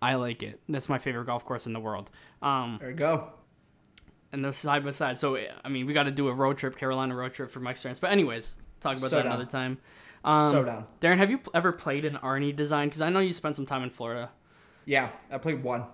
[0.00, 0.60] I like it.
[0.68, 2.10] That's my favorite golf course in the world.
[2.42, 3.32] Um, There you go.
[4.32, 5.18] And they're side by side.
[5.18, 7.76] So I mean, we got to do a road trip, Carolina road trip for Mike
[7.76, 8.00] Strantz.
[8.00, 9.32] But anyways, talk about So that down.
[9.32, 9.78] another time.
[10.24, 10.86] Um, So down.
[11.00, 12.88] Darren, have you ever played an Arnie design?
[12.88, 14.30] Because I know you spent some time in Florida.
[14.84, 15.84] Yeah, I played one.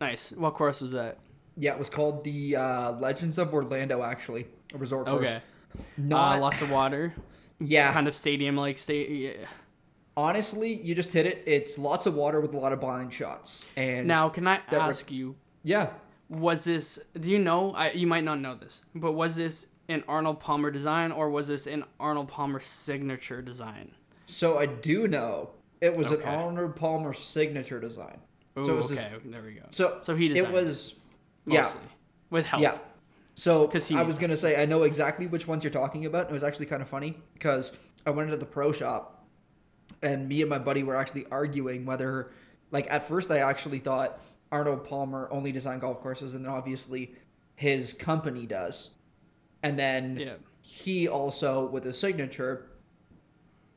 [0.00, 0.32] Nice.
[0.32, 1.18] What course was that?
[1.56, 4.02] Yeah, it was called the uh, Legends of Orlando.
[4.02, 5.20] Actually, a resort course.
[5.28, 5.40] Okay.
[5.96, 7.14] Not uh, lots of water,
[7.60, 7.92] yeah.
[7.92, 9.08] kind of stadium like state.
[9.10, 9.46] Yeah.
[10.16, 11.42] Honestly, you just hit it.
[11.46, 13.66] It's lots of water with a lot of blind shots.
[13.76, 15.34] And Now, can I ask you?
[15.64, 15.90] yeah,
[16.28, 16.98] Was this?
[17.20, 17.72] Do you know?
[17.72, 21.48] I, you might not know this, but was this an Arnold Palmer design or was
[21.48, 23.90] this an Arnold Palmer signature design?
[24.26, 25.50] So I do know
[25.82, 26.22] It was Okay.
[26.22, 28.18] an Arnold Palmer signature design.
[28.58, 29.66] Ooh, so it was okay, this- there we go.
[29.68, 30.94] So So he designed it, was
[31.46, 31.68] yeah
[32.30, 32.62] With help.
[32.62, 32.78] yeah.
[33.34, 36.30] so because I was gonna say I know exactly which ones you're talking about.
[36.30, 37.70] It was actually kind of funny because
[38.06, 39.26] I went into the pro shop,
[40.02, 42.32] and me and my buddy were actually arguing whether,
[42.70, 44.18] like, at first I actually thought
[44.54, 47.12] Arnold Palmer only designed golf courses, and then obviously
[47.56, 48.90] his company does,
[49.64, 50.34] and then Yeah.
[50.62, 52.70] he also with his signature.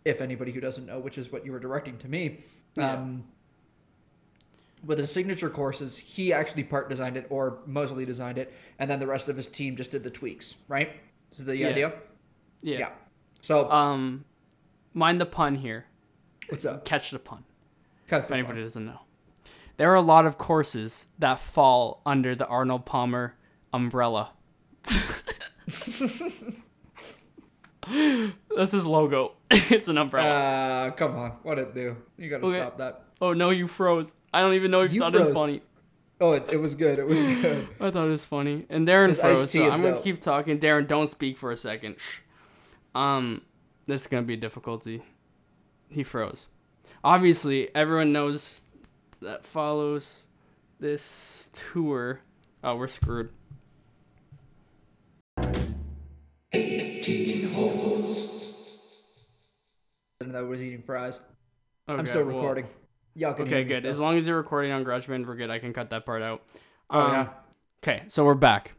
[0.06, 2.44] If anybody who doesn't know, which is what you were directing to me,
[2.76, 2.94] Yeah.
[2.94, 3.26] um,
[4.86, 9.00] with his signature courses, he actually part designed it or mostly designed it, and then
[9.00, 10.54] the rest of his team just did the tweaks.
[10.68, 10.92] Right?
[11.32, 11.68] Is the Yeah.
[11.70, 11.94] idea?
[12.62, 12.78] Yeah.
[12.80, 12.92] yeah.
[13.42, 14.26] So Um,
[14.94, 15.86] mind the pun here.
[16.50, 16.86] what's up?
[16.86, 17.44] Catch the pun.
[18.04, 18.64] If the anybody line.
[18.64, 19.02] doesn't know,
[19.78, 23.36] there are a lot of courses that fall under the Arnold Palmer
[23.74, 24.32] umbrella.
[28.56, 29.34] That's his logo.
[29.52, 30.30] it's an umbrella.
[30.88, 31.96] Uh, come on, what it do?
[32.18, 32.60] You gotta Okay.
[32.60, 33.04] stop that.
[33.22, 34.14] oh no, you froze.
[34.34, 35.62] I don't even know if you You thought it was funny.
[36.20, 36.98] Oh, it, it was good.
[37.00, 37.68] It was good.
[37.80, 38.66] I thought it was funny.
[38.70, 40.60] And Darren His froze, so I'm gonna keep talking.
[40.60, 42.00] Darren, don't speak for a second.
[42.00, 42.20] Shh.
[42.96, 43.42] Um,
[43.86, 45.04] this is gonna be a difficulty.
[45.90, 46.48] He froze.
[47.04, 48.64] Obviously, everyone knows
[49.22, 50.26] that follows
[50.80, 52.22] this tour.
[52.64, 53.30] Oh, we're screwed.
[56.54, 59.04] 18 holes.
[60.22, 61.20] and I was eating fries.
[61.88, 62.66] Okay, I'm still well- recording.
[63.16, 63.78] Y'all can Okay, good.
[63.80, 63.90] still.
[63.90, 65.50] As long as you're recording on GarageBand, we're good.
[65.50, 66.44] I can cut that part out.
[66.90, 67.28] Oh, Um, yeah.
[67.84, 68.74] Okay, so we're back.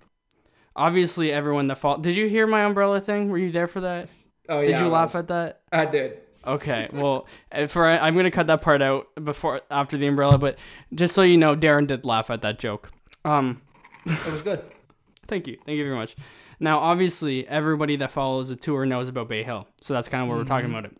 [0.76, 1.98] Obviously, everyone that fall.
[1.98, 3.30] Did you hear my umbrella thing?
[3.30, 4.08] Were you there for that?
[4.48, 4.80] Oh Did yeah.
[4.80, 5.16] you I laugh was.
[5.16, 5.60] at that?
[5.72, 6.18] I did.
[6.46, 10.58] Okay, well, uh, for I'm gonna cut that part out before after the umbrella, but
[10.94, 12.90] just so you know, Darren did laugh at that joke.
[13.24, 13.60] Um,
[14.06, 14.62] It was good.
[15.26, 16.16] thank you, thank you very much.
[16.60, 20.28] Now, obviously, everybody that follows the tour knows about Bay Hill, so that's kind of
[20.28, 20.96] where we're talking about it.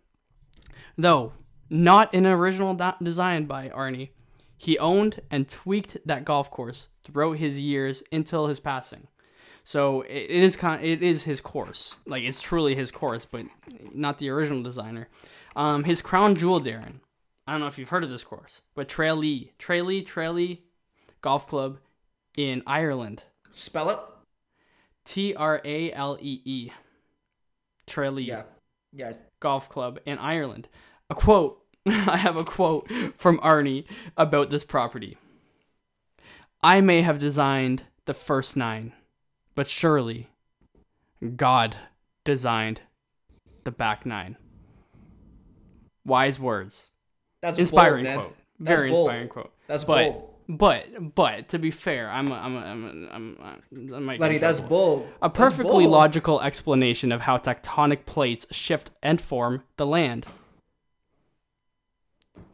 [0.97, 1.33] Though
[1.71, 4.11] not an original da- design by Arnie,
[4.57, 9.07] he owned and tweaked that golf course throughout his years until his passing.
[9.69, 13.45] So it is kind, it is his course, like it's truly his course, but
[13.93, 15.09] not the original designer.
[15.57, 17.01] Um, his crown jewel, Darren.
[17.47, 20.63] I don't know if you've heard of this course, but Tralee, Tralee, Tralee
[21.21, 21.81] Golf Club
[22.35, 23.25] in Ireland.
[23.53, 23.99] Spell it.
[25.05, 26.71] T R A L E E.
[27.87, 28.45] Tralee Yeah.
[28.95, 29.13] Yeah.
[29.39, 30.69] Golf Club in Ireland.
[31.11, 31.63] A quote.
[31.87, 33.85] I have a quote from Arnie
[34.17, 35.19] about this property.
[36.63, 38.95] I may have designed the first nine,
[39.59, 40.29] but surely
[41.35, 41.77] God
[42.23, 42.83] designed
[43.65, 44.37] the back nine.
[46.05, 46.91] Wise words.
[47.41, 48.37] That's Inspiring bold, quote.
[48.61, 49.09] That's Very bold.
[49.09, 49.53] inspiring quote.
[49.67, 50.31] That's But bold.
[50.47, 54.13] but but to be fair, I'm a, I'm a, I'm a, I'm a, I might
[54.19, 55.09] get Lenny, that's bold.
[55.23, 55.91] A perfectly bold.
[55.91, 60.25] logical explanation of how tectonic plates shift and form the land.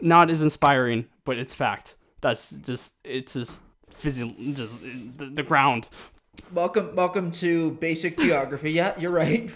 [0.00, 1.96] Not as inspiring, but it's fact.
[2.22, 5.90] That's just it's just physio- just the, the ground.
[6.52, 8.72] Welcome, welcome to basic geography.
[8.72, 9.50] Yeah, you're right.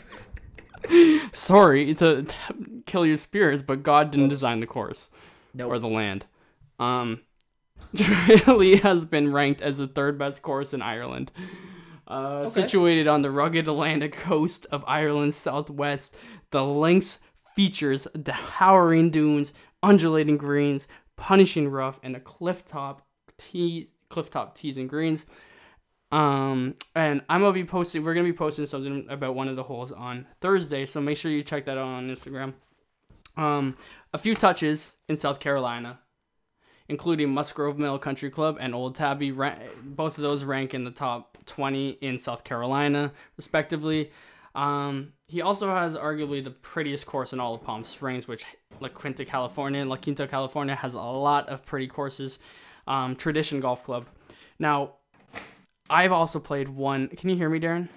[1.33, 2.27] Sorry to
[2.87, 5.11] kill your spirits, but God didn't design the course
[5.55, 5.71] Nope.
[5.71, 6.27] or the land.
[6.79, 7.21] Um,
[7.97, 11.31] Tralee has been ranked as the third best course in Ireland.
[12.07, 16.17] Uh, Situated on the rugged Atlantic coast of Ireland's southwest,
[16.51, 17.19] the links
[17.55, 19.53] features towering dunes,
[19.83, 23.07] undulating greens, punishing rough, and a cliff top
[23.37, 25.27] tee, cliff top tees and greens.
[26.11, 28.05] Um, and I'm gonna be posting.
[28.05, 31.31] We're gonna be posting something about one of the holes on Thursday, so make sure
[31.31, 32.55] you check that out on Instagram.
[33.37, 33.75] Um,
[34.13, 36.01] a few touches in South Carolina,
[36.89, 39.31] including Musgrove Mill Country Club and Old Tabby.
[39.31, 44.11] Both of those rank in the top 20 in South Carolina, respectively.
[44.55, 48.45] Um, he also has arguably the prettiest course in all of Palm Springs, which
[48.81, 49.85] La Quinta, California.
[49.85, 52.39] La Quinta, California has a lot of pretty courses.
[52.87, 54.07] Um, Tradition Golf Club.
[54.59, 54.95] Now,
[55.91, 57.09] I've also played one.
[57.09, 57.89] Can you hear me, Darren?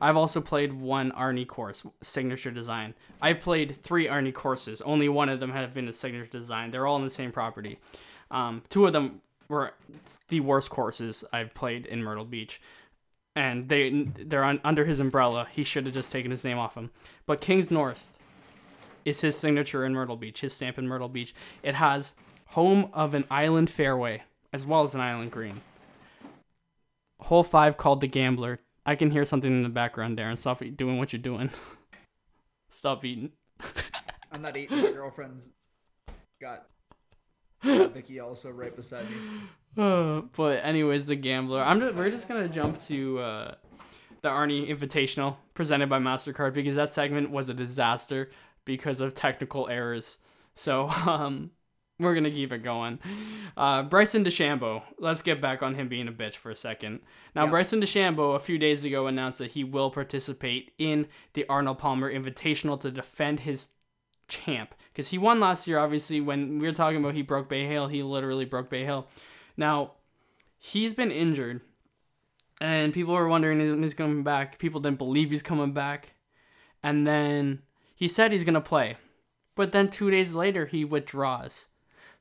[0.00, 2.94] I've also played one Arnie course, signature design.
[3.20, 4.80] I've played three Arnie courses.
[4.80, 6.70] Only one of them have been a signature design.
[6.70, 7.78] They're all on the same property.
[8.30, 9.74] Um, two of them were
[10.28, 12.60] the worst courses I've played in Myrtle Beach,
[13.34, 15.46] and they they're on, under his umbrella.
[15.52, 16.90] He should have just taken his name off him.
[17.26, 18.16] But Kings North
[19.04, 20.40] is his signature in Myrtle Beach.
[20.40, 21.34] His stamp in Myrtle Beach.
[21.62, 22.14] It has
[22.46, 25.60] home of an island fairway as well as an island green.
[27.26, 28.60] Hole five called the Gambler.
[28.84, 30.38] I can hear something in the background, Darren.
[30.38, 31.50] Stop doing what you're doing.
[32.70, 33.32] Stop eating.
[34.32, 34.80] I'm not eating.
[34.80, 35.42] My girlfriend's
[36.40, 36.66] got,
[37.64, 39.16] got Vicky also right beside me.
[39.76, 41.62] Uh, but anyways, the Gambler.
[41.62, 43.54] I'm just, we're just gonna jump to uh,
[44.22, 48.30] the Arnie Invitational presented by Mastercard because that segment was a disaster
[48.64, 50.16] because of technical errors.
[50.54, 51.50] So um,
[51.98, 52.98] we're gonna keep it going.
[53.56, 54.82] Uh, Bryson DeChambeau.
[54.98, 57.00] Let's get back on him being a bitch for a second.
[57.34, 57.50] Now, Yeah.
[57.50, 62.12] Bryson DeChambeau a few days ago announced that he will participate in the Arnold Palmer
[62.12, 63.68] Invitational to defend his
[64.28, 65.78] champ because he won last year.
[65.78, 69.06] Obviously, when we were talking about he broke Bay Hill, he literally broke Bay Hill.
[69.56, 69.92] Now,
[70.58, 71.60] he's been injured,
[72.60, 74.58] and people were wondering when he's coming back.
[74.58, 76.10] People didn't believe he's coming back,
[76.82, 77.62] and then
[77.94, 78.96] he said he's gonna play,
[79.54, 81.68] but then two days later he withdraws.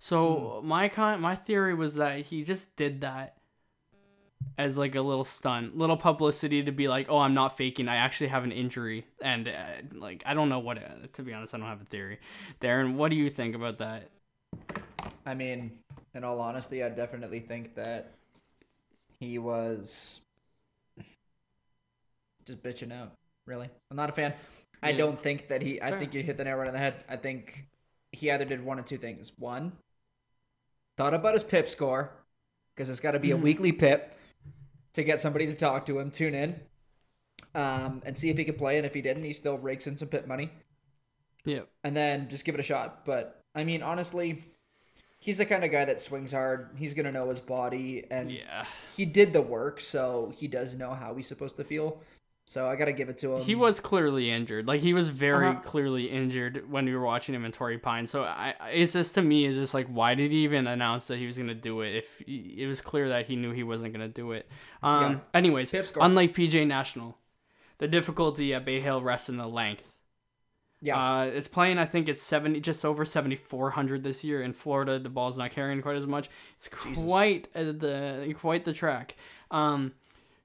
[0.06, 3.38] So my con- my theory was that he just did that
[4.56, 7.88] as like a little stunt, little publicity to be like, oh, I'm not faking.
[7.88, 9.52] I actually have an injury, and uh,
[9.94, 10.78] like I don't know what.
[10.78, 12.20] Uh, to be honest, I don't have a theory.
[12.62, 14.12] Darren, what do you think about that?
[15.26, 15.72] I mean,
[16.14, 18.12] in all honesty, I definitely think that
[19.20, 20.22] he was
[22.46, 23.14] just bitching out.
[23.48, 24.36] Really, I'm not a fan.
[24.84, 25.82] I don't think that he.
[25.82, 25.98] I Fair.
[25.98, 26.94] think you hit the nail right on the head.
[27.10, 27.66] I think
[28.12, 29.32] he either did one of two things.
[29.40, 29.72] One,
[30.98, 32.12] thought about his pip score
[32.74, 34.18] because it's got to be a weekly pip
[34.94, 36.12] to get somebody to talk to him.
[36.12, 36.60] Tune in,
[37.54, 38.78] um, and see if he could play.
[38.78, 40.50] And if he didn't, he still rakes in some pip money
[41.46, 41.62] Yeah.
[41.84, 43.06] and then just give it a shot.
[43.06, 44.44] But I mean, honestly,
[45.20, 46.72] he's the kind of guy that swings hard.
[46.78, 48.66] He's gonna know his body, and Yeah.
[48.96, 52.02] he did the work, so he does know how he's supposed to feel.
[52.48, 53.42] So I gotta give it to him.
[53.42, 54.68] He was clearly injured.
[54.68, 55.60] Like he was very Uh-huh.
[55.62, 58.06] clearly injured when we were watching him in Torrey Pine.
[58.06, 61.18] So I, it's just to me, is just like, why did he even announce that
[61.18, 63.94] he was gonna do it if he, it was clear that he knew he wasn't
[63.94, 64.48] gonna do it?
[64.84, 65.14] Um.
[65.14, 65.20] Yeah.
[65.34, 67.18] Anyways, unlike PGA National,
[67.80, 69.98] the difficulty at Bay Hill rests in the length.
[70.82, 71.80] yeah, Uh, it's playing.
[71.80, 75.00] I think it's seventy, just over seventy four hundred this year in Florida.
[75.00, 76.30] The ball's not carrying quite as much.
[76.58, 79.16] It's quite uh, the quite the track.
[79.50, 79.94] Um,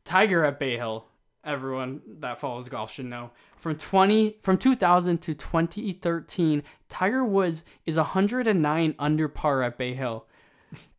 [0.07, 1.05] Tiger at Bay Hill.
[1.45, 3.31] Everyone that follows golf should know.
[3.57, 9.29] From twenty from two thousand to twenty thirteen, Tiger Woods is hundred and nine under
[9.29, 10.27] par at Bay Hill.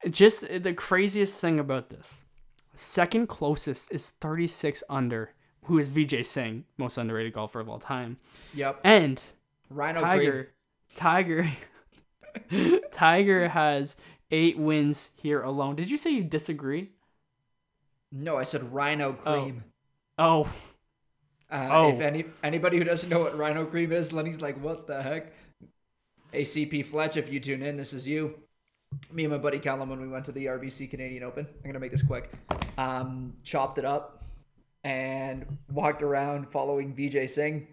[0.10, 2.20] Just the craziest thing about this.
[2.74, 5.34] Second closest is 36 under,
[5.66, 8.18] who is Vijay Singh, most underrated golfer of all time.
[8.54, 8.80] yep.
[8.84, 9.22] And
[9.70, 10.48] Rhino Tiger, Green.
[10.96, 11.50] Tiger,
[12.92, 13.96] Tiger has
[14.32, 15.76] eight wins here alone.
[15.76, 16.90] Did you say you disagree?
[18.12, 19.64] No, I said Rhino Cream.
[19.66, 19.71] Oh,
[20.18, 20.44] Uh,
[21.70, 21.90] Oh.
[21.94, 25.34] If any anybody who doesn't know what Rhino Cream is, Lenny's like, what the heck?
[26.34, 28.36] ACP Fletch, if you tune in, this is you.
[29.12, 31.80] Me and my buddy Callum, when we went to the RBC Canadian Open, I'm gonna
[31.80, 32.32] make this quick.
[32.78, 34.24] Um, chopped it up
[34.84, 37.68] and walked around following Vijay Singh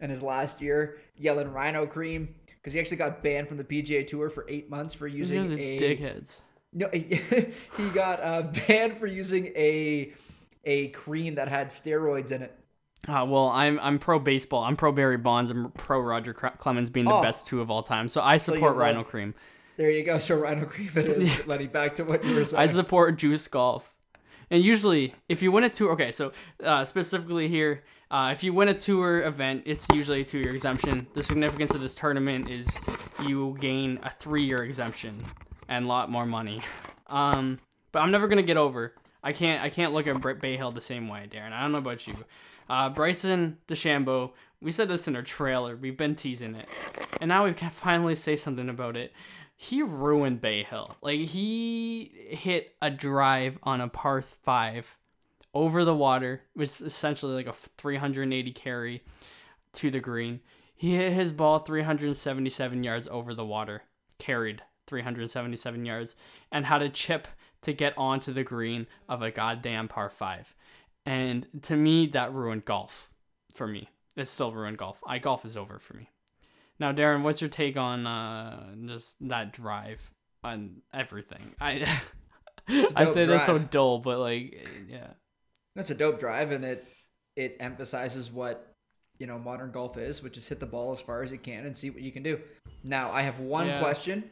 [0.00, 4.06] in his last year, yelling Rhino Cream because he actually got banned from the PGA
[4.06, 6.40] Tour for eight months for using a dickheads.
[6.72, 10.12] no, he got uh, banned for using a
[10.64, 12.58] a cream that had steroids in it.
[13.08, 14.62] Uh, well, I'm I'm pro baseball.
[14.62, 15.50] I'm pro Barry Bonds.
[15.50, 17.22] I'm pro Roger Clemens being the Oh.
[17.22, 18.08] best two of all time.
[18.08, 19.34] So I support Rhino love- Cream.
[19.76, 20.18] There you go.
[20.20, 21.46] So Rhino Cream it is.
[21.46, 22.60] Lenny, back to what you were saying.
[22.62, 23.92] I support Juice Golf.
[24.50, 26.30] And usually, if you win a tour, okay, so
[26.62, 30.52] uh, specifically here, uh, if you win a tour event, it's usually a two year
[30.52, 31.06] exemption.
[31.14, 32.78] The significance of this tournament is
[33.26, 35.24] you gain a three year exemption
[35.68, 36.60] and a lot more money.
[37.08, 37.58] Um,
[37.92, 38.94] but I'm never gonna get over.
[39.22, 39.62] I can't.
[39.62, 41.52] I can't look at Br- Bay Hill the same way, Darren.
[41.52, 42.16] I don't know about you.
[42.68, 44.32] Uh, Bryson DeChambeau.
[44.60, 45.76] We said this in our trailer.
[45.76, 46.68] We've been teasing it,
[47.20, 49.12] and now we can finally say something about it.
[49.56, 50.96] He ruined Bay Hill.
[51.02, 54.98] Like he hit a drive on a par five
[55.54, 59.02] over the water, which is essentially like a 380 carry
[59.74, 60.40] to the green.
[60.74, 63.82] He hit his ball 377 yards over the water,
[64.18, 66.16] carried 377 yards,
[66.50, 67.28] and had a chip
[67.62, 70.54] to get onto the green of a goddamn par five.
[71.06, 73.12] And to me, that ruined golf.
[73.54, 75.02] For me, it still ruined golf.
[75.06, 76.10] I golf is over for me.
[76.78, 80.10] Now, Darren, what's your take on uh, just that drive
[80.42, 81.54] on everything?
[81.60, 81.86] I
[82.96, 83.70] I say that's so drive.
[83.70, 84.56] dull, but like,
[84.88, 85.08] yeah.
[85.74, 86.86] That's a dope drive, and it
[87.36, 88.74] it emphasizes what
[89.18, 91.66] you know modern golf is, which is hit the ball as far as you can
[91.66, 92.40] and see what you can do.
[92.84, 93.80] Now, I have one Yeah.
[93.80, 94.24] question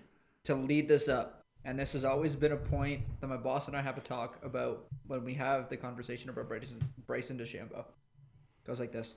[0.44, 3.76] to lead this up, and this has always been a point that my boss and
[3.76, 7.84] I have a talk about when we have the conversation about Bryson Bryson DeChambeau.
[8.66, 9.14] Goes like this: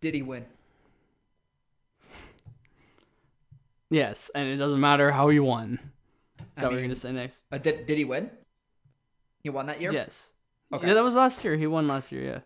[0.00, 0.44] Did he win?
[3.90, 5.78] Yes, and it doesn't matter how he won.
[6.38, 7.44] Is I that what you're gonna say next?
[7.50, 8.30] Uh, did did he win?
[9.42, 9.92] He won that year.
[9.92, 10.30] Yes.
[10.72, 10.88] Okay.
[10.88, 11.56] Yeah, that was last year.
[11.56, 12.22] He won last year.
[12.22, 12.40] Yeah.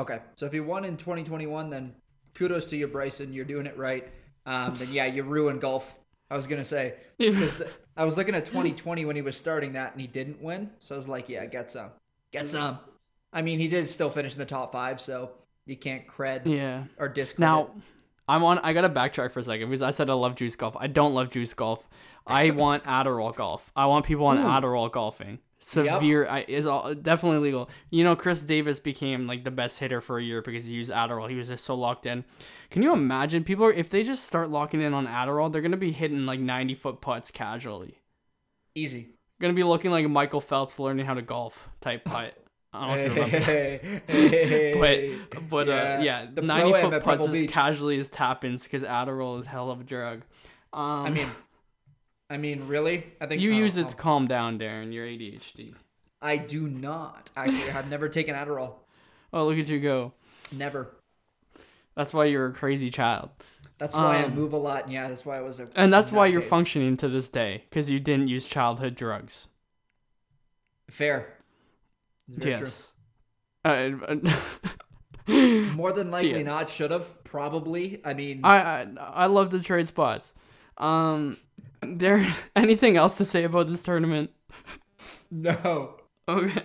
[0.00, 1.94] Okay, so if you won in 2021, then
[2.34, 3.32] kudos to you, Bryson.
[3.32, 4.08] You're doing it right.
[4.44, 5.94] Um, then yeah, you ruined golf.
[6.30, 7.62] I was gonna say because
[7.96, 10.94] I was looking at 2020 when he was starting that and he didn't win, so
[10.94, 11.90] I was like, yeah, get some,
[12.32, 12.78] get some.
[13.32, 15.30] I mean, he did still finish in the top five, so
[15.66, 16.84] you can't cred Yeah.
[16.98, 17.40] or discredit.
[17.40, 17.70] Now,
[18.28, 18.58] I'm on.
[18.60, 20.76] I gotta backtrack for a second because I said I love juice golf.
[20.78, 21.88] I don't love juice golf.
[22.26, 23.70] I want Adderall golf.
[23.76, 25.38] I want people on Adderall golfing.
[25.58, 27.70] Severe I, is all, definitely legal.
[27.90, 30.90] You know, Chris Davis became like the best hitter for a year because he used
[30.90, 31.28] Adderall.
[31.28, 32.24] He was just so locked in.
[32.70, 35.76] Can you imagine people are, if they just start locking in on Adderall, they're gonna
[35.76, 37.98] be hitting like 90 foot putts casually.
[38.74, 39.08] Easy.
[39.40, 42.34] Gonna be looking like Michael Phelps learning how to golf type putt.
[42.72, 43.44] I don't know if.
[43.44, 48.64] Hey, hey, But but uh, yeah, the 90 foot putts as casually as tap ins
[48.64, 50.22] because Adderall is hell of a drug.
[50.72, 51.28] Um, I mean,
[52.28, 53.04] I mean, really?
[53.20, 53.90] I think you oh, use it oh.
[53.90, 54.92] to calm down, Darren.
[54.92, 55.74] Your ADHD.
[56.20, 57.70] I do not actually.
[57.70, 58.74] I've never taken Adderall.
[59.32, 60.12] Oh, look at you go.
[60.56, 60.96] Never.
[61.94, 63.30] That's why you're a crazy child.
[63.78, 64.84] That's why I Um, move a lot.
[64.84, 65.68] And yeah, that's why I was a.
[65.74, 66.48] And that's why you're nutcase.
[66.48, 69.48] functioning to this day because you didn't use childhood drugs.
[70.90, 71.34] Fair.
[72.28, 72.92] Yes.
[73.64, 73.90] Uh.
[75.28, 76.46] More than likely Yes.
[76.46, 76.70] not.
[76.70, 78.00] Should have probably.
[78.04, 80.34] I mean, I, I I love to trade spots.
[80.78, 81.36] Um,
[81.82, 84.30] Darren, anything else to say about this tournament?
[85.30, 85.96] no.
[86.28, 86.62] Okay.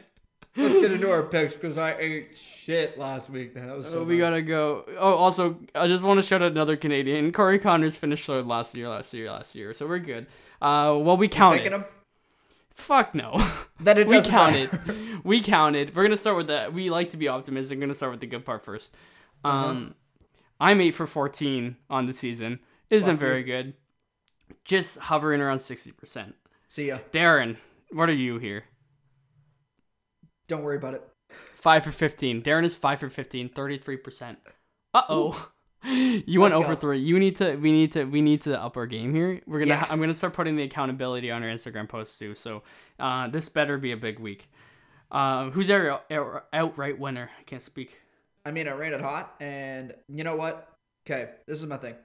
[0.57, 3.55] Let's get into our picks because I ate shit last week.
[3.55, 4.21] Man, that was so Oh, we bad.
[4.21, 4.85] gotta go.
[4.99, 7.31] Oh, also, I just want to shout out another Canadian.
[7.31, 9.73] Corey Conners finished third last year, last year, last year.
[9.73, 10.27] So we're good.
[10.61, 11.71] Uh, well, we counted.
[11.71, 11.85] him.
[12.73, 13.37] Fuck no.
[13.81, 14.71] That it we counted.
[14.71, 14.95] matter.
[15.23, 15.95] we counted.
[15.95, 16.69] We're gonna start with the.
[16.71, 17.77] We like to be optimistic.
[17.79, 18.93] We're gonna start with the good part first.
[19.43, 19.67] Uh-huh.
[19.69, 19.95] Um,
[20.59, 22.59] I'm eight for fourteen on the season.
[22.91, 23.27] Isn't Fuck you.
[23.27, 23.73] very good.
[24.65, 26.35] Just hovering around sixty percent.
[26.67, 26.99] See ya.
[27.11, 27.57] Darren,
[27.91, 28.65] what are you here?
[30.47, 31.07] Don't worry about it.
[31.55, 32.41] Five for fifteen.
[32.41, 34.39] Darren is five for 15, 33 percent.
[34.93, 35.51] Uh oh.
[35.83, 36.79] You went Let's over go.
[36.79, 36.99] three.
[36.99, 37.55] You need to.
[37.55, 38.03] We need to.
[38.03, 39.41] We need to up our game here.
[39.47, 39.71] We're gonna.
[39.71, 39.87] Yeah.
[39.89, 42.35] I'm gonna start putting the accountability on our Instagram posts too.
[42.35, 42.61] So,
[42.99, 44.47] uh, this better be a big week.
[45.09, 47.31] Uh, who's our our outright winner?
[47.39, 47.99] I can't speak.
[48.45, 50.67] I mean, I ran it hot, and you know what?
[51.03, 51.95] Okay, this is my thing.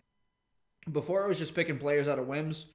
[0.91, 2.67] Before I was just picking players out of whims.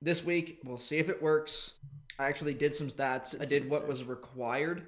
[0.00, 1.74] This week, we'll see if it works.
[2.18, 3.34] I actually did some stats.
[3.34, 4.82] I some did what was required.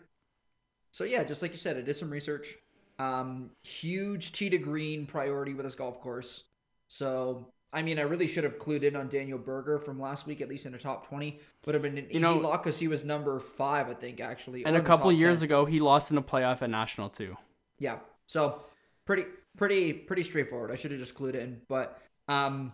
[0.92, 2.56] So yeah, just like you said, I did some research.
[2.98, 6.44] Um, huge tee to green priority with this golf course.
[6.88, 10.40] So I mean, I really should have clued in on Daniel Berger from last week,
[10.40, 11.40] at least in the top twenty.
[11.66, 14.64] Would have been an easy know- lock because he was number five, I think, actually.
[14.64, 15.44] And a couple years 10.
[15.46, 17.36] ago, he lost in a playoff at national too.
[17.78, 17.98] Yeah.
[18.26, 18.62] So
[19.06, 19.24] pretty
[19.56, 20.70] pretty pretty straightforward.
[20.72, 21.62] I should have just clued in.
[21.68, 22.72] But um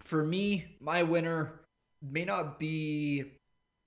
[0.00, 1.60] for me, my winner
[2.02, 3.24] may not be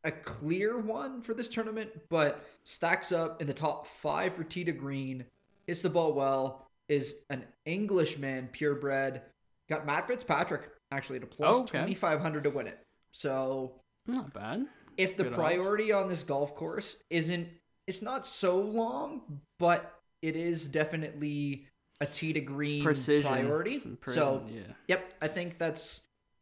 [0.03, 4.71] a clear one for this tournament, but stacks up in the top five for Tita
[4.71, 5.25] green,
[5.67, 9.21] hits the ball well, is an Englishman purebred.
[9.69, 11.77] Got Matt Fitzpatrick actually to plus Okay.
[11.79, 12.79] twenty five hundred to win it.
[13.11, 14.65] So Not bad.
[14.95, 15.61] if the Good odds.
[15.61, 17.47] priority on this golf course isn't
[17.87, 19.21] it's not so long
[19.59, 21.67] but it is definitely
[22.01, 23.31] a tee to green Precision.
[23.31, 24.61] priority Some pre- so yeah.
[24.87, 26.01] yep i think that's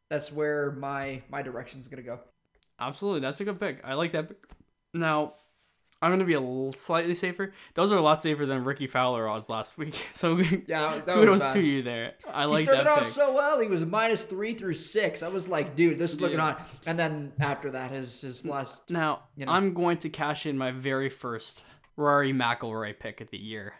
[0.09, 2.19] that's where my my direction's gonna go
[2.77, 3.79] Absolutely, that's a good pick.
[3.85, 4.29] I like that.
[4.93, 5.35] Now,
[6.01, 7.53] I'm gonna be a little slightly safer.
[7.73, 9.95] Those are a lot safer than Rickie Fowler odds last week.
[10.13, 12.15] So yeah kudos to you there.
[12.29, 13.07] I he like started that off pick.
[13.07, 16.37] so well he was minus three through six i was like dude this is looking
[16.39, 16.47] Yeah.
[16.47, 19.53] on and then after that his his last Now, you know.
[19.53, 21.63] I'm going to cash in my very first
[21.95, 23.73] Rory McIlroy pick of the year,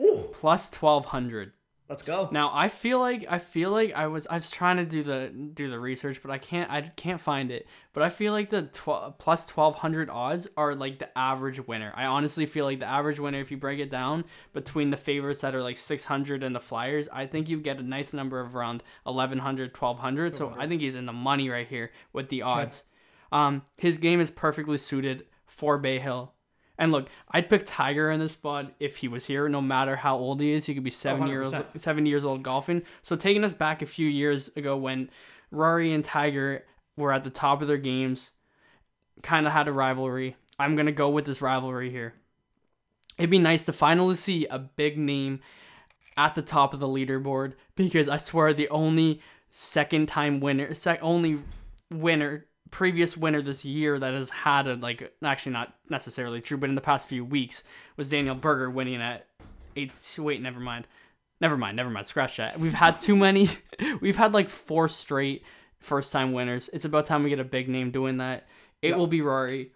[0.00, 1.52] Ooh, plus 1200.
[1.88, 4.86] let's go Now, I feel like I feel like I was I was trying to
[4.86, 7.66] do the do the research, but I can't I can't find it.
[7.92, 11.92] But I feel like the 12 plus 1200 odds are like the average winner.
[11.94, 15.40] I honestly feel like the average winner if you break it down between the favorites
[15.42, 18.56] that are like 600 and the flyers, I think you get a nice number of
[18.56, 20.34] around 1100 1200.
[20.34, 22.84] So I think he's in the money right here with the odds.
[23.32, 26.32] Um his game is perfectly suited for Bay Hill.
[26.80, 30.16] And look, I'd pick Tiger in this spot if he was here, no matter how
[30.16, 30.64] old he is.
[30.64, 31.78] He could be seven years 100%.
[31.78, 32.82] seven years old golfing.
[33.02, 35.10] So taking us back a few years ago when
[35.50, 36.64] Rory and Tiger
[36.96, 38.32] were at the top of their games,
[39.22, 40.36] kind of had a rivalry.
[40.58, 42.14] I'm gonna go with this rivalry here.
[43.18, 45.40] It'd be nice to finally see a big name
[46.16, 49.20] at the top of the leaderboard because I swear the only
[49.50, 51.38] second time winner, sec- only
[51.92, 56.68] winner, previous winner this year that has had a like actually not necessarily true, but
[56.68, 57.62] in the past few weeks
[57.96, 59.26] was Daniel Berger winning at
[59.76, 59.92] eight.
[60.18, 60.86] Wait, never mind,
[61.40, 62.06] never mind, never mind.
[62.06, 62.58] Scratch that.
[62.58, 63.48] We've had too many.
[64.00, 65.44] We've had like four straight
[65.78, 66.70] first time winners.
[66.72, 68.46] It's about time we get a big name doing that.
[68.82, 69.72] It will be Rory.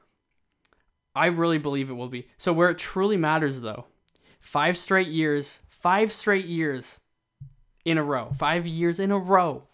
[1.14, 2.28] I really believe it will be.
[2.36, 3.86] So where it truly matters though,
[4.40, 7.00] five straight years, five straight years
[7.84, 9.64] in a row, five years in a row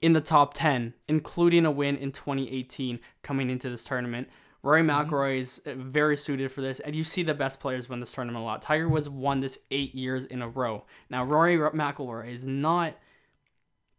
[0.00, 4.28] in the top 10, including a win in 2018 coming into this tournament.
[4.62, 8.00] Rory McIlroy is uh, very suited for this, and you see the best players win
[8.00, 8.62] this tournament a lot.
[8.62, 10.84] Tiger Woods won this eight years in a row.
[11.10, 12.94] Now Rory McIlroy is not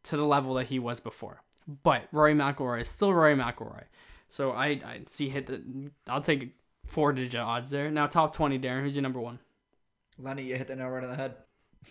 [0.04, 1.44] to the level that he was before,
[1.84, 3.84] but Rory McIlroy is still Rory McIlroy.
[4.28, 5.62] So I I see hit the
[6.08, 6.56] I'll take
[6.88, 7.92] four digit odds there.
[7.92, 8.82] Now top twenty, Darren.
[8.82, 9.38] Who's your number one?
[10.18, 11.36] Lenny, you hit the nail right on the head.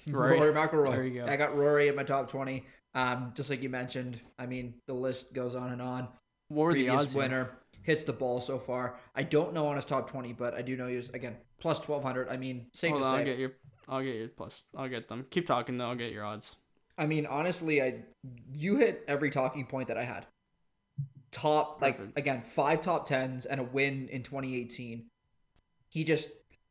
[0.08, 0.40] Rory.
[0.40, 0.90] Rory, McIlroy.
[0.90, 1.26] There you go.
[1.26, 2.66] I got Rory at my top twenty.
[2.94, 4.20] Um, just like you mentioned.
[4.38, 6.08] I mean, the list goes on and on.
[6.48, 7.12] What were the Previous odds?
[7.14, 7.22] here?
[7.22, 7.50] winner
[7.82, 8.98] hits the ball so far.
[9.14, 11.80] I don't know on his top twenty, but I do know he was again plus
[11.80, 12.28] twelve hundred.
[12.28, 13.18] I mean, safe Hold to on, say.
[13.18, 13.52] I'll get your
[13.88, 14.64] I'll get your plus.
[14.76, 15.26] I'll get them.
[15.30, 15.88] Keep talking though.
[15.88, 16.56] I'll get your odds.
[16.96, 18.04] I mean, honestly, I
[18.52, 20.26] you hit every talking point that I had.
[21.32, 22.16] Top like Perfect.
[22.18, 25.06] again, five top tens and a win in 2018.
[25.88, 26.30] He just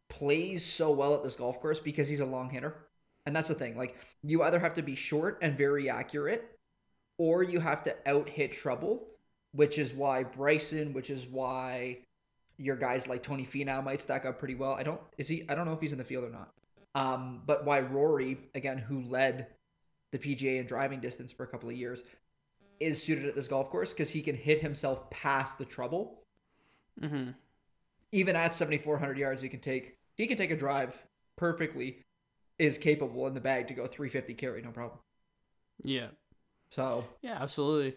[0.10, 2.78] plays so well at this golf course because he's a long hitter.
[3.26, 3.78] And that's the thing.
[3.78, 6.58] Like you either have to be short and very accurate,
[7.18, 9.08] or you have to out hit trouble,
[9.54, 12.00] which is why Bryson, which is why
[12.58, 14.74] your guys like Tony Finau might stack up pretty well.
[14.74, 16.52] I don't is he I don't know if he's in the field or not.
[16.96, 19.48] Um, but why Rory, again, who led
[20.12, 22.04] the PGA in driving distance for a couple of years,
[22.80, 26.24] is suited at this golf course because he can hit himself past the trouble.
[27.02, 27.32] Mm-hmm.
[28.12, 31.04] Even at 7,400 yards, he can take he can take a drive
[31.36, 32.03] perfectly.
[32.60, 35.00] Is capable in the bag to go 350 carry, no problem.
[35.84, 36.08] Yeah.
[36.70, 37.96] So Yeah, absolutely.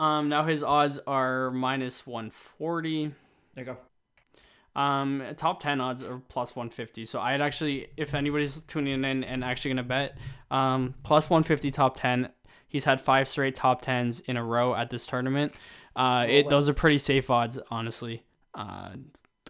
[0.00, 3.12] Um, now his odds are minus one forty.
[3.54, 4.80] there you go.
[4.80, 7.04] Um, top ten odds are plus one fifty.
[7.06, 10.16] So I'd actually, if anybody's tuning in and actually gonna bet,
[10.50, 12.30] um, plus one fifty top ten.
[12.68, 15.52] He's had five straight top tens in a row at this tournament.
[15.94, 18.22] Uh, it those are pretty safe odds, honestly.
[18.54, 18.92] Uh,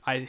[0.05, 0.29] I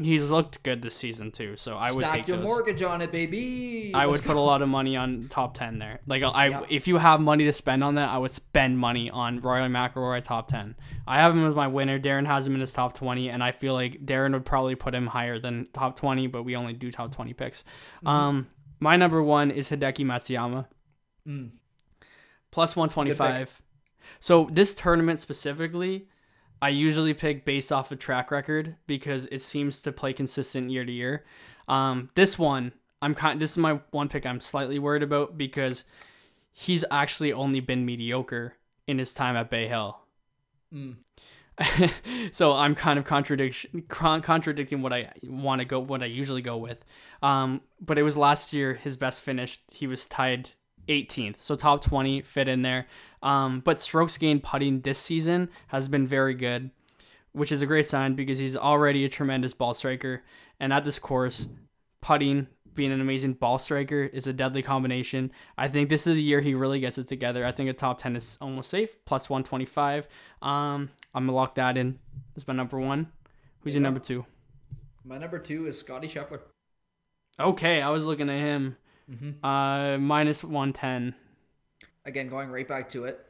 [0.00, 2.46] he's looked good this season too, so I would Stack take your those.
[2.46, 3.92] mortgage on it, baby.
[3.94, 6.00] I Let's would put a lot of money on top ten there.
[6.06, 9.40] Like I, if you have money to spend on that, I would spend money on
[9.40, 10.76] Roy McIlroy top ten.
[11.06, 11.98] I have him as my winner.
[11.98, 14.94] Darren has him in his top twenty, and I feel like Darren would probably put
[14.94, 17.62] him higher than top twenty, but we only do top twenty picks.
[17.98, 18.08] Mm-hmm.
[18.08, 18.46] Um,
[18.80, 20.66] my number one is Hideki Matsuyama,
[21.26, 21.50] Mm.
[22.50, 23.62] plus one twenty five.
[24.20, 26.08] So this tournament specifically,
[26.60, 30.84] I usually pick based off of track record because it seems to play consistent year
[30.84, 31.24] to year.
[31.68, 33.40] Um, this one, I'm kind.
[33.40, 34.24] This is my one pick.
[34.24, 35.84] I'm slightly worried about because
[36.52, 38.54] he's actually only been mediocre
[38.86, 39.98] in his time at Bay Hill.
[40.72, 40.96] Mm.
[42.32, 46.56] so I'm kind of contradiction contradicting what I want to go what I usually go
[46.56, 46.84] with.
[47.22, 49.58] Um, but it was last year his best finish.
[49.70, 50.50] He was tied
[50.88, 52.86] 18th, so top 20 fit in there.
[53.26, 56.70] Um, but strokes gained putting this season has been very good,
[57.32, 60.22] which is a great sign because he's already a tremendous ball striker.
[60.60, 61.48] And at this course,
[62.00, 65.32] putting being an amazing ball striker is a deadly combination.
[65.58, 67.44] I think this is the year he really gets it together.
[67.44, 70.06] I think a top 10 is almost safe, plus 125.
[70.42, 71.98] Um, I'm going to lock that in.
[72.34, 73.10] That's my number one.
[73.60, 74.24] Who's your number two?
[75.04, 76.40] My number two is Scotty Scheffler.
[77.40, 78.76] Okay, I was looking at him.
[79.10, 79.34] Mhm.
[79.42, 81.14] Uh, minus 110.
[82.06, 83.20] Again, going right back to it,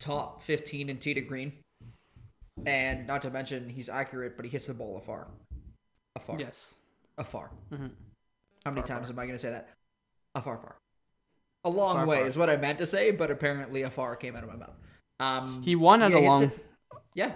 [0.00, 1.52] top 15 in tee to green,
[2.66, 5.28] and not to mention he's accurate, but he hits the ball afar,
[6.16, 6.74] afar, Yes.
[7.18, 7.50] afar.
[7.70, 7.90] Mhm.
[8.64, 9.68] How many Far, times am I going to say that?
[10.34, 10.76] Afar, far.
[11.64, 12.26] A long Far, way far.
[12.26, 14.76] is what I meant to say, but apparently afar came out of my mouth.
[15.20, 16.42] Um, He won at yeah, a long.
[16.44, 16.66] it-
[17.14, 17.32] yeah,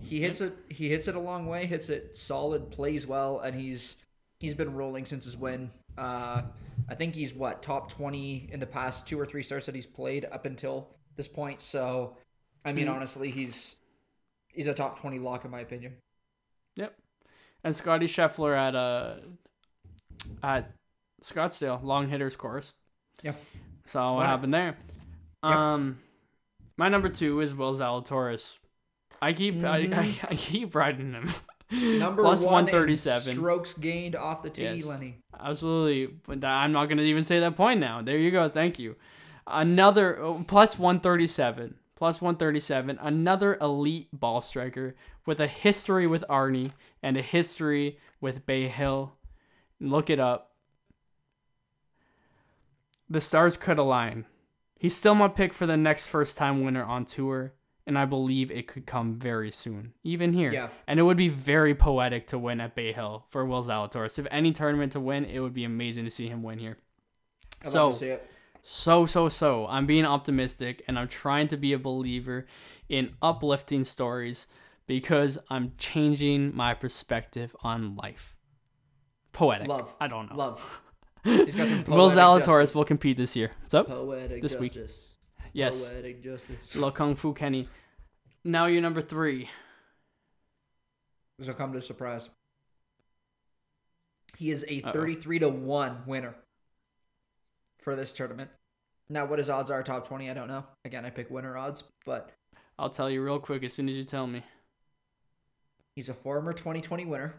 [0.00, 0.56] he hits it.
[0.68, 1.66] He hits it a long way.
[1.66, 2.70] Hits it solid.
[2.70, 3.96] Plays well, and he's
[4.38, 5.70] he's been rolling since his win.
[5.98, 6.42] Uh,
[6.90, 9.86] I think he's what top twenty in the past two or three starts that he's
[9.86, 11.60] played up until this point.
[11.62, 12.16] So,
[12.64, 12.94] I mean, Mhm.
[12.96, 13.76] honestly, he's
[14.48, 15.96] he's a top twenty lock in my opinion.
[16.76, 16.96] Yep.
[17.64, 19.16] And Scotty Scheffler at uh
[20.42, 20.72] at
[21.22, 22.72] Scottsdale long hitters course.
[23.22, 23.34] Yeah.
[23.86, 24.76] So what happened there?
[25.44, 25.52] Yep.
[25.52, 25.98] Um,
[26.76, 28.56] my number two is Will Zalatoris.
[29.22, 30.30] I keep I, I, Mhm.
[30.32, 31.30] I keep riding him.
[31.70, 33.34] Number Plus one 137.
[33.34, 34.84] strokes gained off the tee, Yes.
[34.86, 35.18] Lenny.
[35.38, 38.02] Absolutely, I'm not going to even say that point now.
[38.02, 38.48] There you go.
[38.48, 38.96] Thank you.
[39.46, 41.76] Another oh, plus 137.
[41.96, 42.98] Plus 137.
[43.00, 44.96] Another elite ball striker
[45.26, 49.14] with a history with Arnie and a history with Bay Hill.
[49.80, 50.52] Look it up.
[53.08, 54.26] The stars could align.
[54.78, 57.52] He's still my pick for the next first time winner on tour,
[57.90, 60.52] and I believe it could come very soon, even here.
[60.52, 60.68] Yeah.
[60.86, 64.16] And it would be very poetic to win at Bay Hill for Will Zalatoris.
[64.16, 66.78] If any tournament to win, it would be amazing to see him win here.
[67.62, 68.30] I'd So- love to see it.
[68.62, 72.46] So, so, so, I'm being optimistic and I'm trying to be a believer
[72.88, 74.46] in uplifting stories
[74.86, 78.36] because I'm changing my perspective on life.
[79.32, 79.66] Poetic.
[79.66, 79.92] Love.
[80.00, 80.36] I don't know.
[80.36, 80.80] Love.
[81.24, 82.74] He's got some Will Zalatoris justice.
[82.76, 83.50] will compete this year.
[83.62, 83.88] What's up?
[83.88, 84.76] Poetic this week.
[85.52, 85.92] Yes.
[85.92, 86.76] Poetic justice.
[86.76, 87.68] Lo Kung Fu Kenny.
[88.44, 89.48] Now you're number three.
[91.38, 92.28] This will come to a surprise.
[94.36, 94.92] He is a Uh-oh.
[94.92, 96.34] 33 to 1 winner
[97.78, 98.50] for this tournament.
[99.08, 100.64] Now, what his odds are top 20, I don't know.
[100.84, 102.30] Again, I pick winner odds, but
[102.78, 104.44] I'll tell you real quick as soon as you tell me.
[105.96, 107.34] he's a former 2020 winner.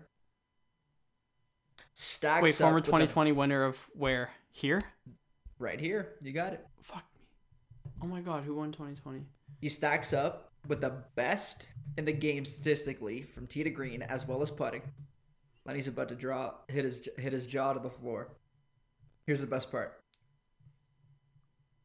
[1.93, 4.31] Stacks Wait, former with the- 2020 winner of where?
[4.51, 4.81] Here?
[5.57, 6.15] right here.
[6.21, 6.65] You got it.
[8.03, 9.21] Oh my god, who won 2020?
[9.61, 14.27] He stacks up with the best in the game statistically from tee to green as
[14.27, 14.81] well as putting.
[15.65, 18.29] Lenny's about to draw hit his hit his jaw to the floor.
[19.27, 19.99] Here's the best part.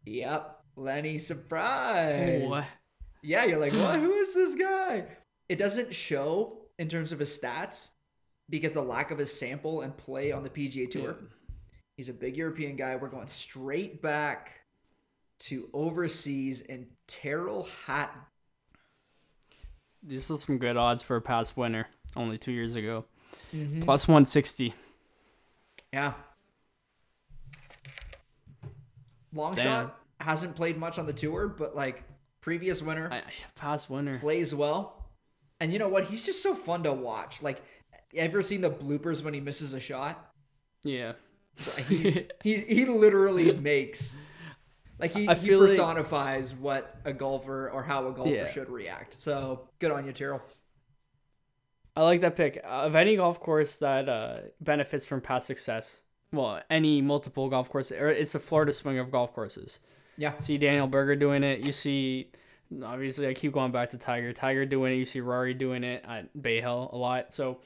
[0.07, 2.49] Yep, Lenny surprise.
[2.49, 2.71] What?
[3.23, 3.99] Yeah, you're like, what?
[3.99, 5.05] Who is this guy?
[5.49, 7.91] It doesn't show in terms of his stats
[8.49, 11.17] because the lack of his sample and play on the PGA Tour.
[11.21, 11.27] Yeah.
[11.97, 12.97] He's a big European guy.
[12.97, 14.61] We're going straight back
[15.39, 18.20] to overseas and Tyrrell Hatton.
[20.03, 23.05] These are some good odds for a past winner only two years ago.
[23.55, 23.82] Mm-hmm.
[23.82, 24.72] Plus 160.
[25.93, 26.12] Yeah.
[29.32, 29.64] Long Damn.
[29.64, 32.05] shot hasn't played much on the tour, but like
[32.41, 33.22] previous winner I,
[33.55, 34.18] past winner.
[34.18, 35.05] plays well.
[35.61, 36.05] And you know what?
[36.05, 37.43] He's just so fun to watch.
[37.43, 37.62] Like,
[38.14, 40.32] ever seen the bloopers when he misses a shot?
[40.84, 41.12] Yeah.
[41.89, 44.16] He's, he's he literally makes
[44.99, 48.51] like he, he feel like- personifies what a golfer or how a golfer Yeah.
[48.51, 49.15] should react.
[49.21, 50.43] So good on you, Tyrrell.
[51.97, 52.61] I like that pick.
[52.65, 57.91] Of any golf course that uh, benefits from past success, well, any multiple golf course,
[57.91, 59.81] it's the Florida swing of golf courses.
[60.19, 60.37] Yeah.
[60.39, 61.61] See Daniel Berger doing it.
[61.61, 62.31] You see,
[62.85, 64.33] obviously, I keep going back to Tiger.
[64.33, 64.97] Tiger doing it.
[64.97, 67.33] You see Rory doing it at Bay Hill a lot.
[67.33, 67.61] So,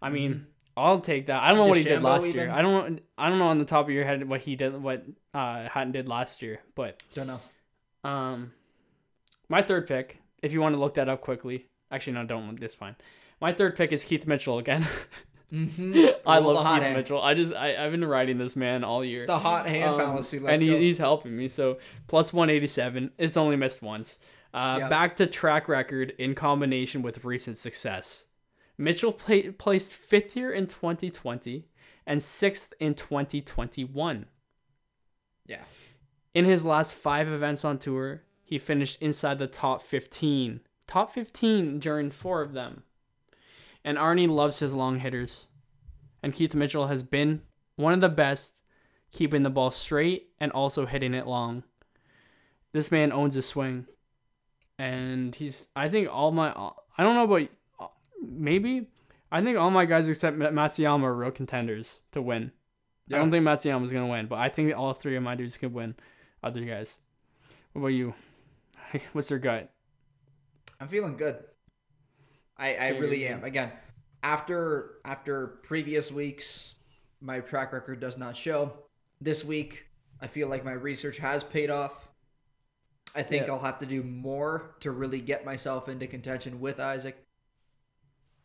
[0.00, 1.42] I mean, I'll take that.
[1.42, 2.50] I don't know what he did last year.
[2.50, 3.00] I don't.
[3.18, 5.04] I don't know on the top of your head what he did, what
[5.34, 6.60] uh, Hatton did last year.
[6.74, 7.40] But Don't know.
[8.08, 8.52] um,
[9.48, 12.58] my third pick, if you want to look that up quickly, actually no, don't.
[12.58, 12.96] This fine.
[13.40, 14.86] My third pick is Keith Mitchell again.
[15.52, 15.94] Mm-hmm.
[16.26, 16.96] I Roll love Keith hand.
[16.96, 17.20] Mitchell.
[17.22, 19.18] I just I, I've been riding this man all year.
[19.18, 20.38] It's the hot hand Um, fallacy.
[20.38, 21.48] Let's and he, he's helping me.
[21.48, 23.12] So plus 187.
[23.18, 24.18] It's only missed once.
[24.52, 24.88] Uh, Yeah.
[24.88, 28.26] Back to track record in combination with recent success.
[28.78, 31.68] Mitchell pla placed fifth here in 2020
[32.06, 34.26] and sixth in 2021.
[35.46, 35.62] Yeah.
[36.32, 40.60] In his last five events on tour, he finished inside the top 15.
[40.86, 42.82] Top 15 during four of them.
[43.84, 45.46] And Arnie loves his long hitters.
[46.22, 47.42] And Keith Mitchell has been
[47.76, 48.56] one of the best,
[49.12, 51.62] keeping the ball straight and also hitting it long.
[52.72, 53.86] This man owns his swing.
[54.78, 56.50] And he's, I think all my,
[56.98, 57.48] I don't know about,
[58.20, 58.88] maybe,
[59.30, 62.52] I think all my guys except Matsuyama are real contenders to win.
[63.12, 65.56] I don't think Matsuyama's going to win, but I think all three of my dudes
[65.56, 65.94] could win
[66.42, 66.96] other guys.
[67.72, 68.14] What about you?
[69.12, 69.70] What's your gut?
[70.80, 71.44] I'm feeling good.
[72.56, 73.44] I, I Yeah, really am.
[73.44, 73.72] Again,
[74.22, 76.74] after after previous weeks,
[77.20, 78.72] my track record does not show.
[79.20, 79.86] This week,
[80.20, 82.08] I feel like my research has paid off.
[83.14, 83.52] I think Yeah.
[83.52, 87.23] I'll have to do more to really get myself into contention with Isaac.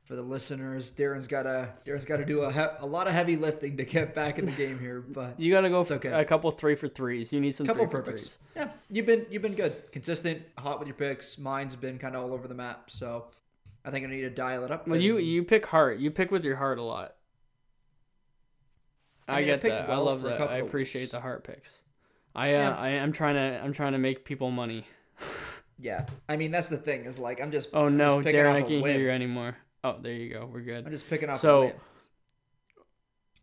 [0.10, 3.14] For the listeners, Darren's got to Darren's got to do a, he- a lot of
[3.14, 5.94] heavy lifting to get back in the game here, but You got to go for
[5.94, 6.10] okay.
[6.10, 7.32] a couple three for threes.
[7.32, 8.40] You need some couple three for threes.
[8.56, 11.38] Yeah, you've been you've been good, consistent, hot with your picks.
[11.38, 13.26] Mine's been kind of all over the map, so
[13.86, 14.88] I think I need to dial it up.
[14.88, 16.00] Well, you you pick heart.
[16.00, 17.14] You pick with your heart a lot.
[19.28, 19.92] I I, mean, get picked that.
[19.92, 20.42] I love that.
[20.42, 21.84] I appreciate the heart picks.
[22.36, 22.76] I uh, Yeah.
[22.80, 24.86] I am trying to I'm trying to make people money.
[25.78, 26.08] yeah.
[26.28, 28.98] I mean, that's the thing is like I'm just Oh no, Darren, I can't hear
[28.98, 29.56] you anymore.
[29.84, 30.50] Oh, there you go.
[30.52, 30.86] We're good.
[30.86, 31.38] I'm just picking up.
[31.38, 31.72] So-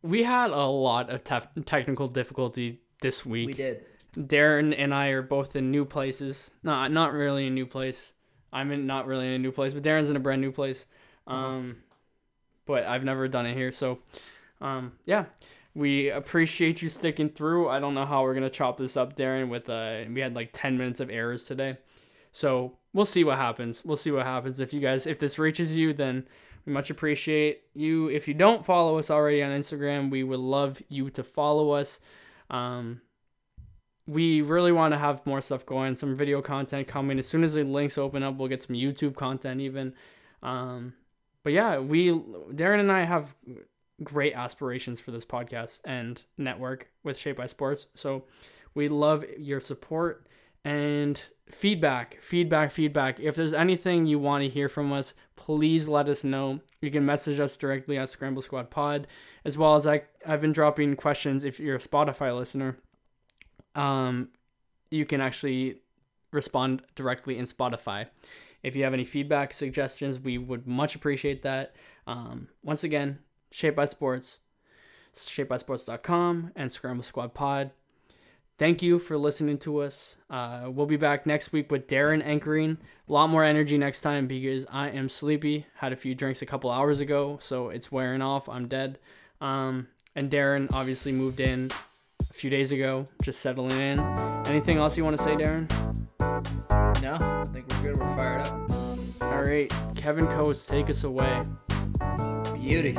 [0.02, 3.46] We had a lot of technical difficulty this week.
[3.48, 3.84] we did.
[4.16, 6.50] Darren and I are both in new places.
[6.62, 8.12] No, not really a new place.
[8.52, 10.86] I'm in not really in a new place, but Darren's in a brand new place.
[11.26, 11.78] Um,
[12.64, 13.98] but I've never done it here, so
[14.60, 15.26] um, yeah,
[15.74, 17.68] we appreciate you sticking through.
[17.68, 19.48] I don't know how we're gonna chop this up, Darren.
[19.50, 21.76] With uh, we had like ten minutes of errors today,
[22.36, 23.82] so we'll see what happens.
[23.82, 24.60] We'll see what happens.
[24.60, 26.28] If you guys, if this reaches you, then
[26.66, 28.08] we much appreciate you.
[28.10, 31.98] If you don't follow us already on Instagram, we would love you to follow us.
[32.50, 33.00] Um,
[34.06, 37.18] we really want to have more stuff going, some video content coming.
[37.18, 39.94] As soon as the links open up, we'll get some YouTube content even.
[40.42, 40.92] Um,
[41.42, 43.34] but yeah, we Darren and I have
[44.04, 47.86] great aspirations for this podcast and network with Shaped by Sports.
[47.94, 48.24] So
[48.74, 50.25] we love your support
[50.66, 53.20] and feedback, feedback, feedback.
[53.20, 56.60] If there's anything you want to hear from us, please let us know.
[56.80, 59.06] You can message us directly at Scramble Squad Pod,
[59.44, 62.76] as well as I I've been dropping questions if you're a Spotify listener
[63.76, 64.30] um,
[64.90, 65.82] you can actually
[66.32, 68.08] respond directly in Spotify.
[68.62, 71.76] If you have any feedback, suggestions, we would much appreciate that.
[72.06, 73.20] Um, once again,
[73.52, 74.40] Shaped by Sports,
[75.14, 77.70] shapedbysports.com, and Scramble Squad Pod.
[78.58, 80.16] Thank you for listening to us.
[80.30, 82.78] Uh, we'll be back next week with Darren anchoring.
[83.06, 85.66] A lot more energy next time because I am sleepy.
[85.74, 88.48] Had a few drinks a couple hours ago, so it's wearing off.
[88.48, 88.98] I'm dead.
[89.42, 91.70] Um, and Darren obviously moved in
[92.30, 94.00] a few days ago, just settling in.
[94.46, 95.70] Anything else you want to say, Darren?
[97.02, 97.98] No, I think we're good.
[97.98, 98.70] We're fired up.
[99.20, 101.42] All right, Kevin Coates, take us away.
[102.54, 102.96] Beauty.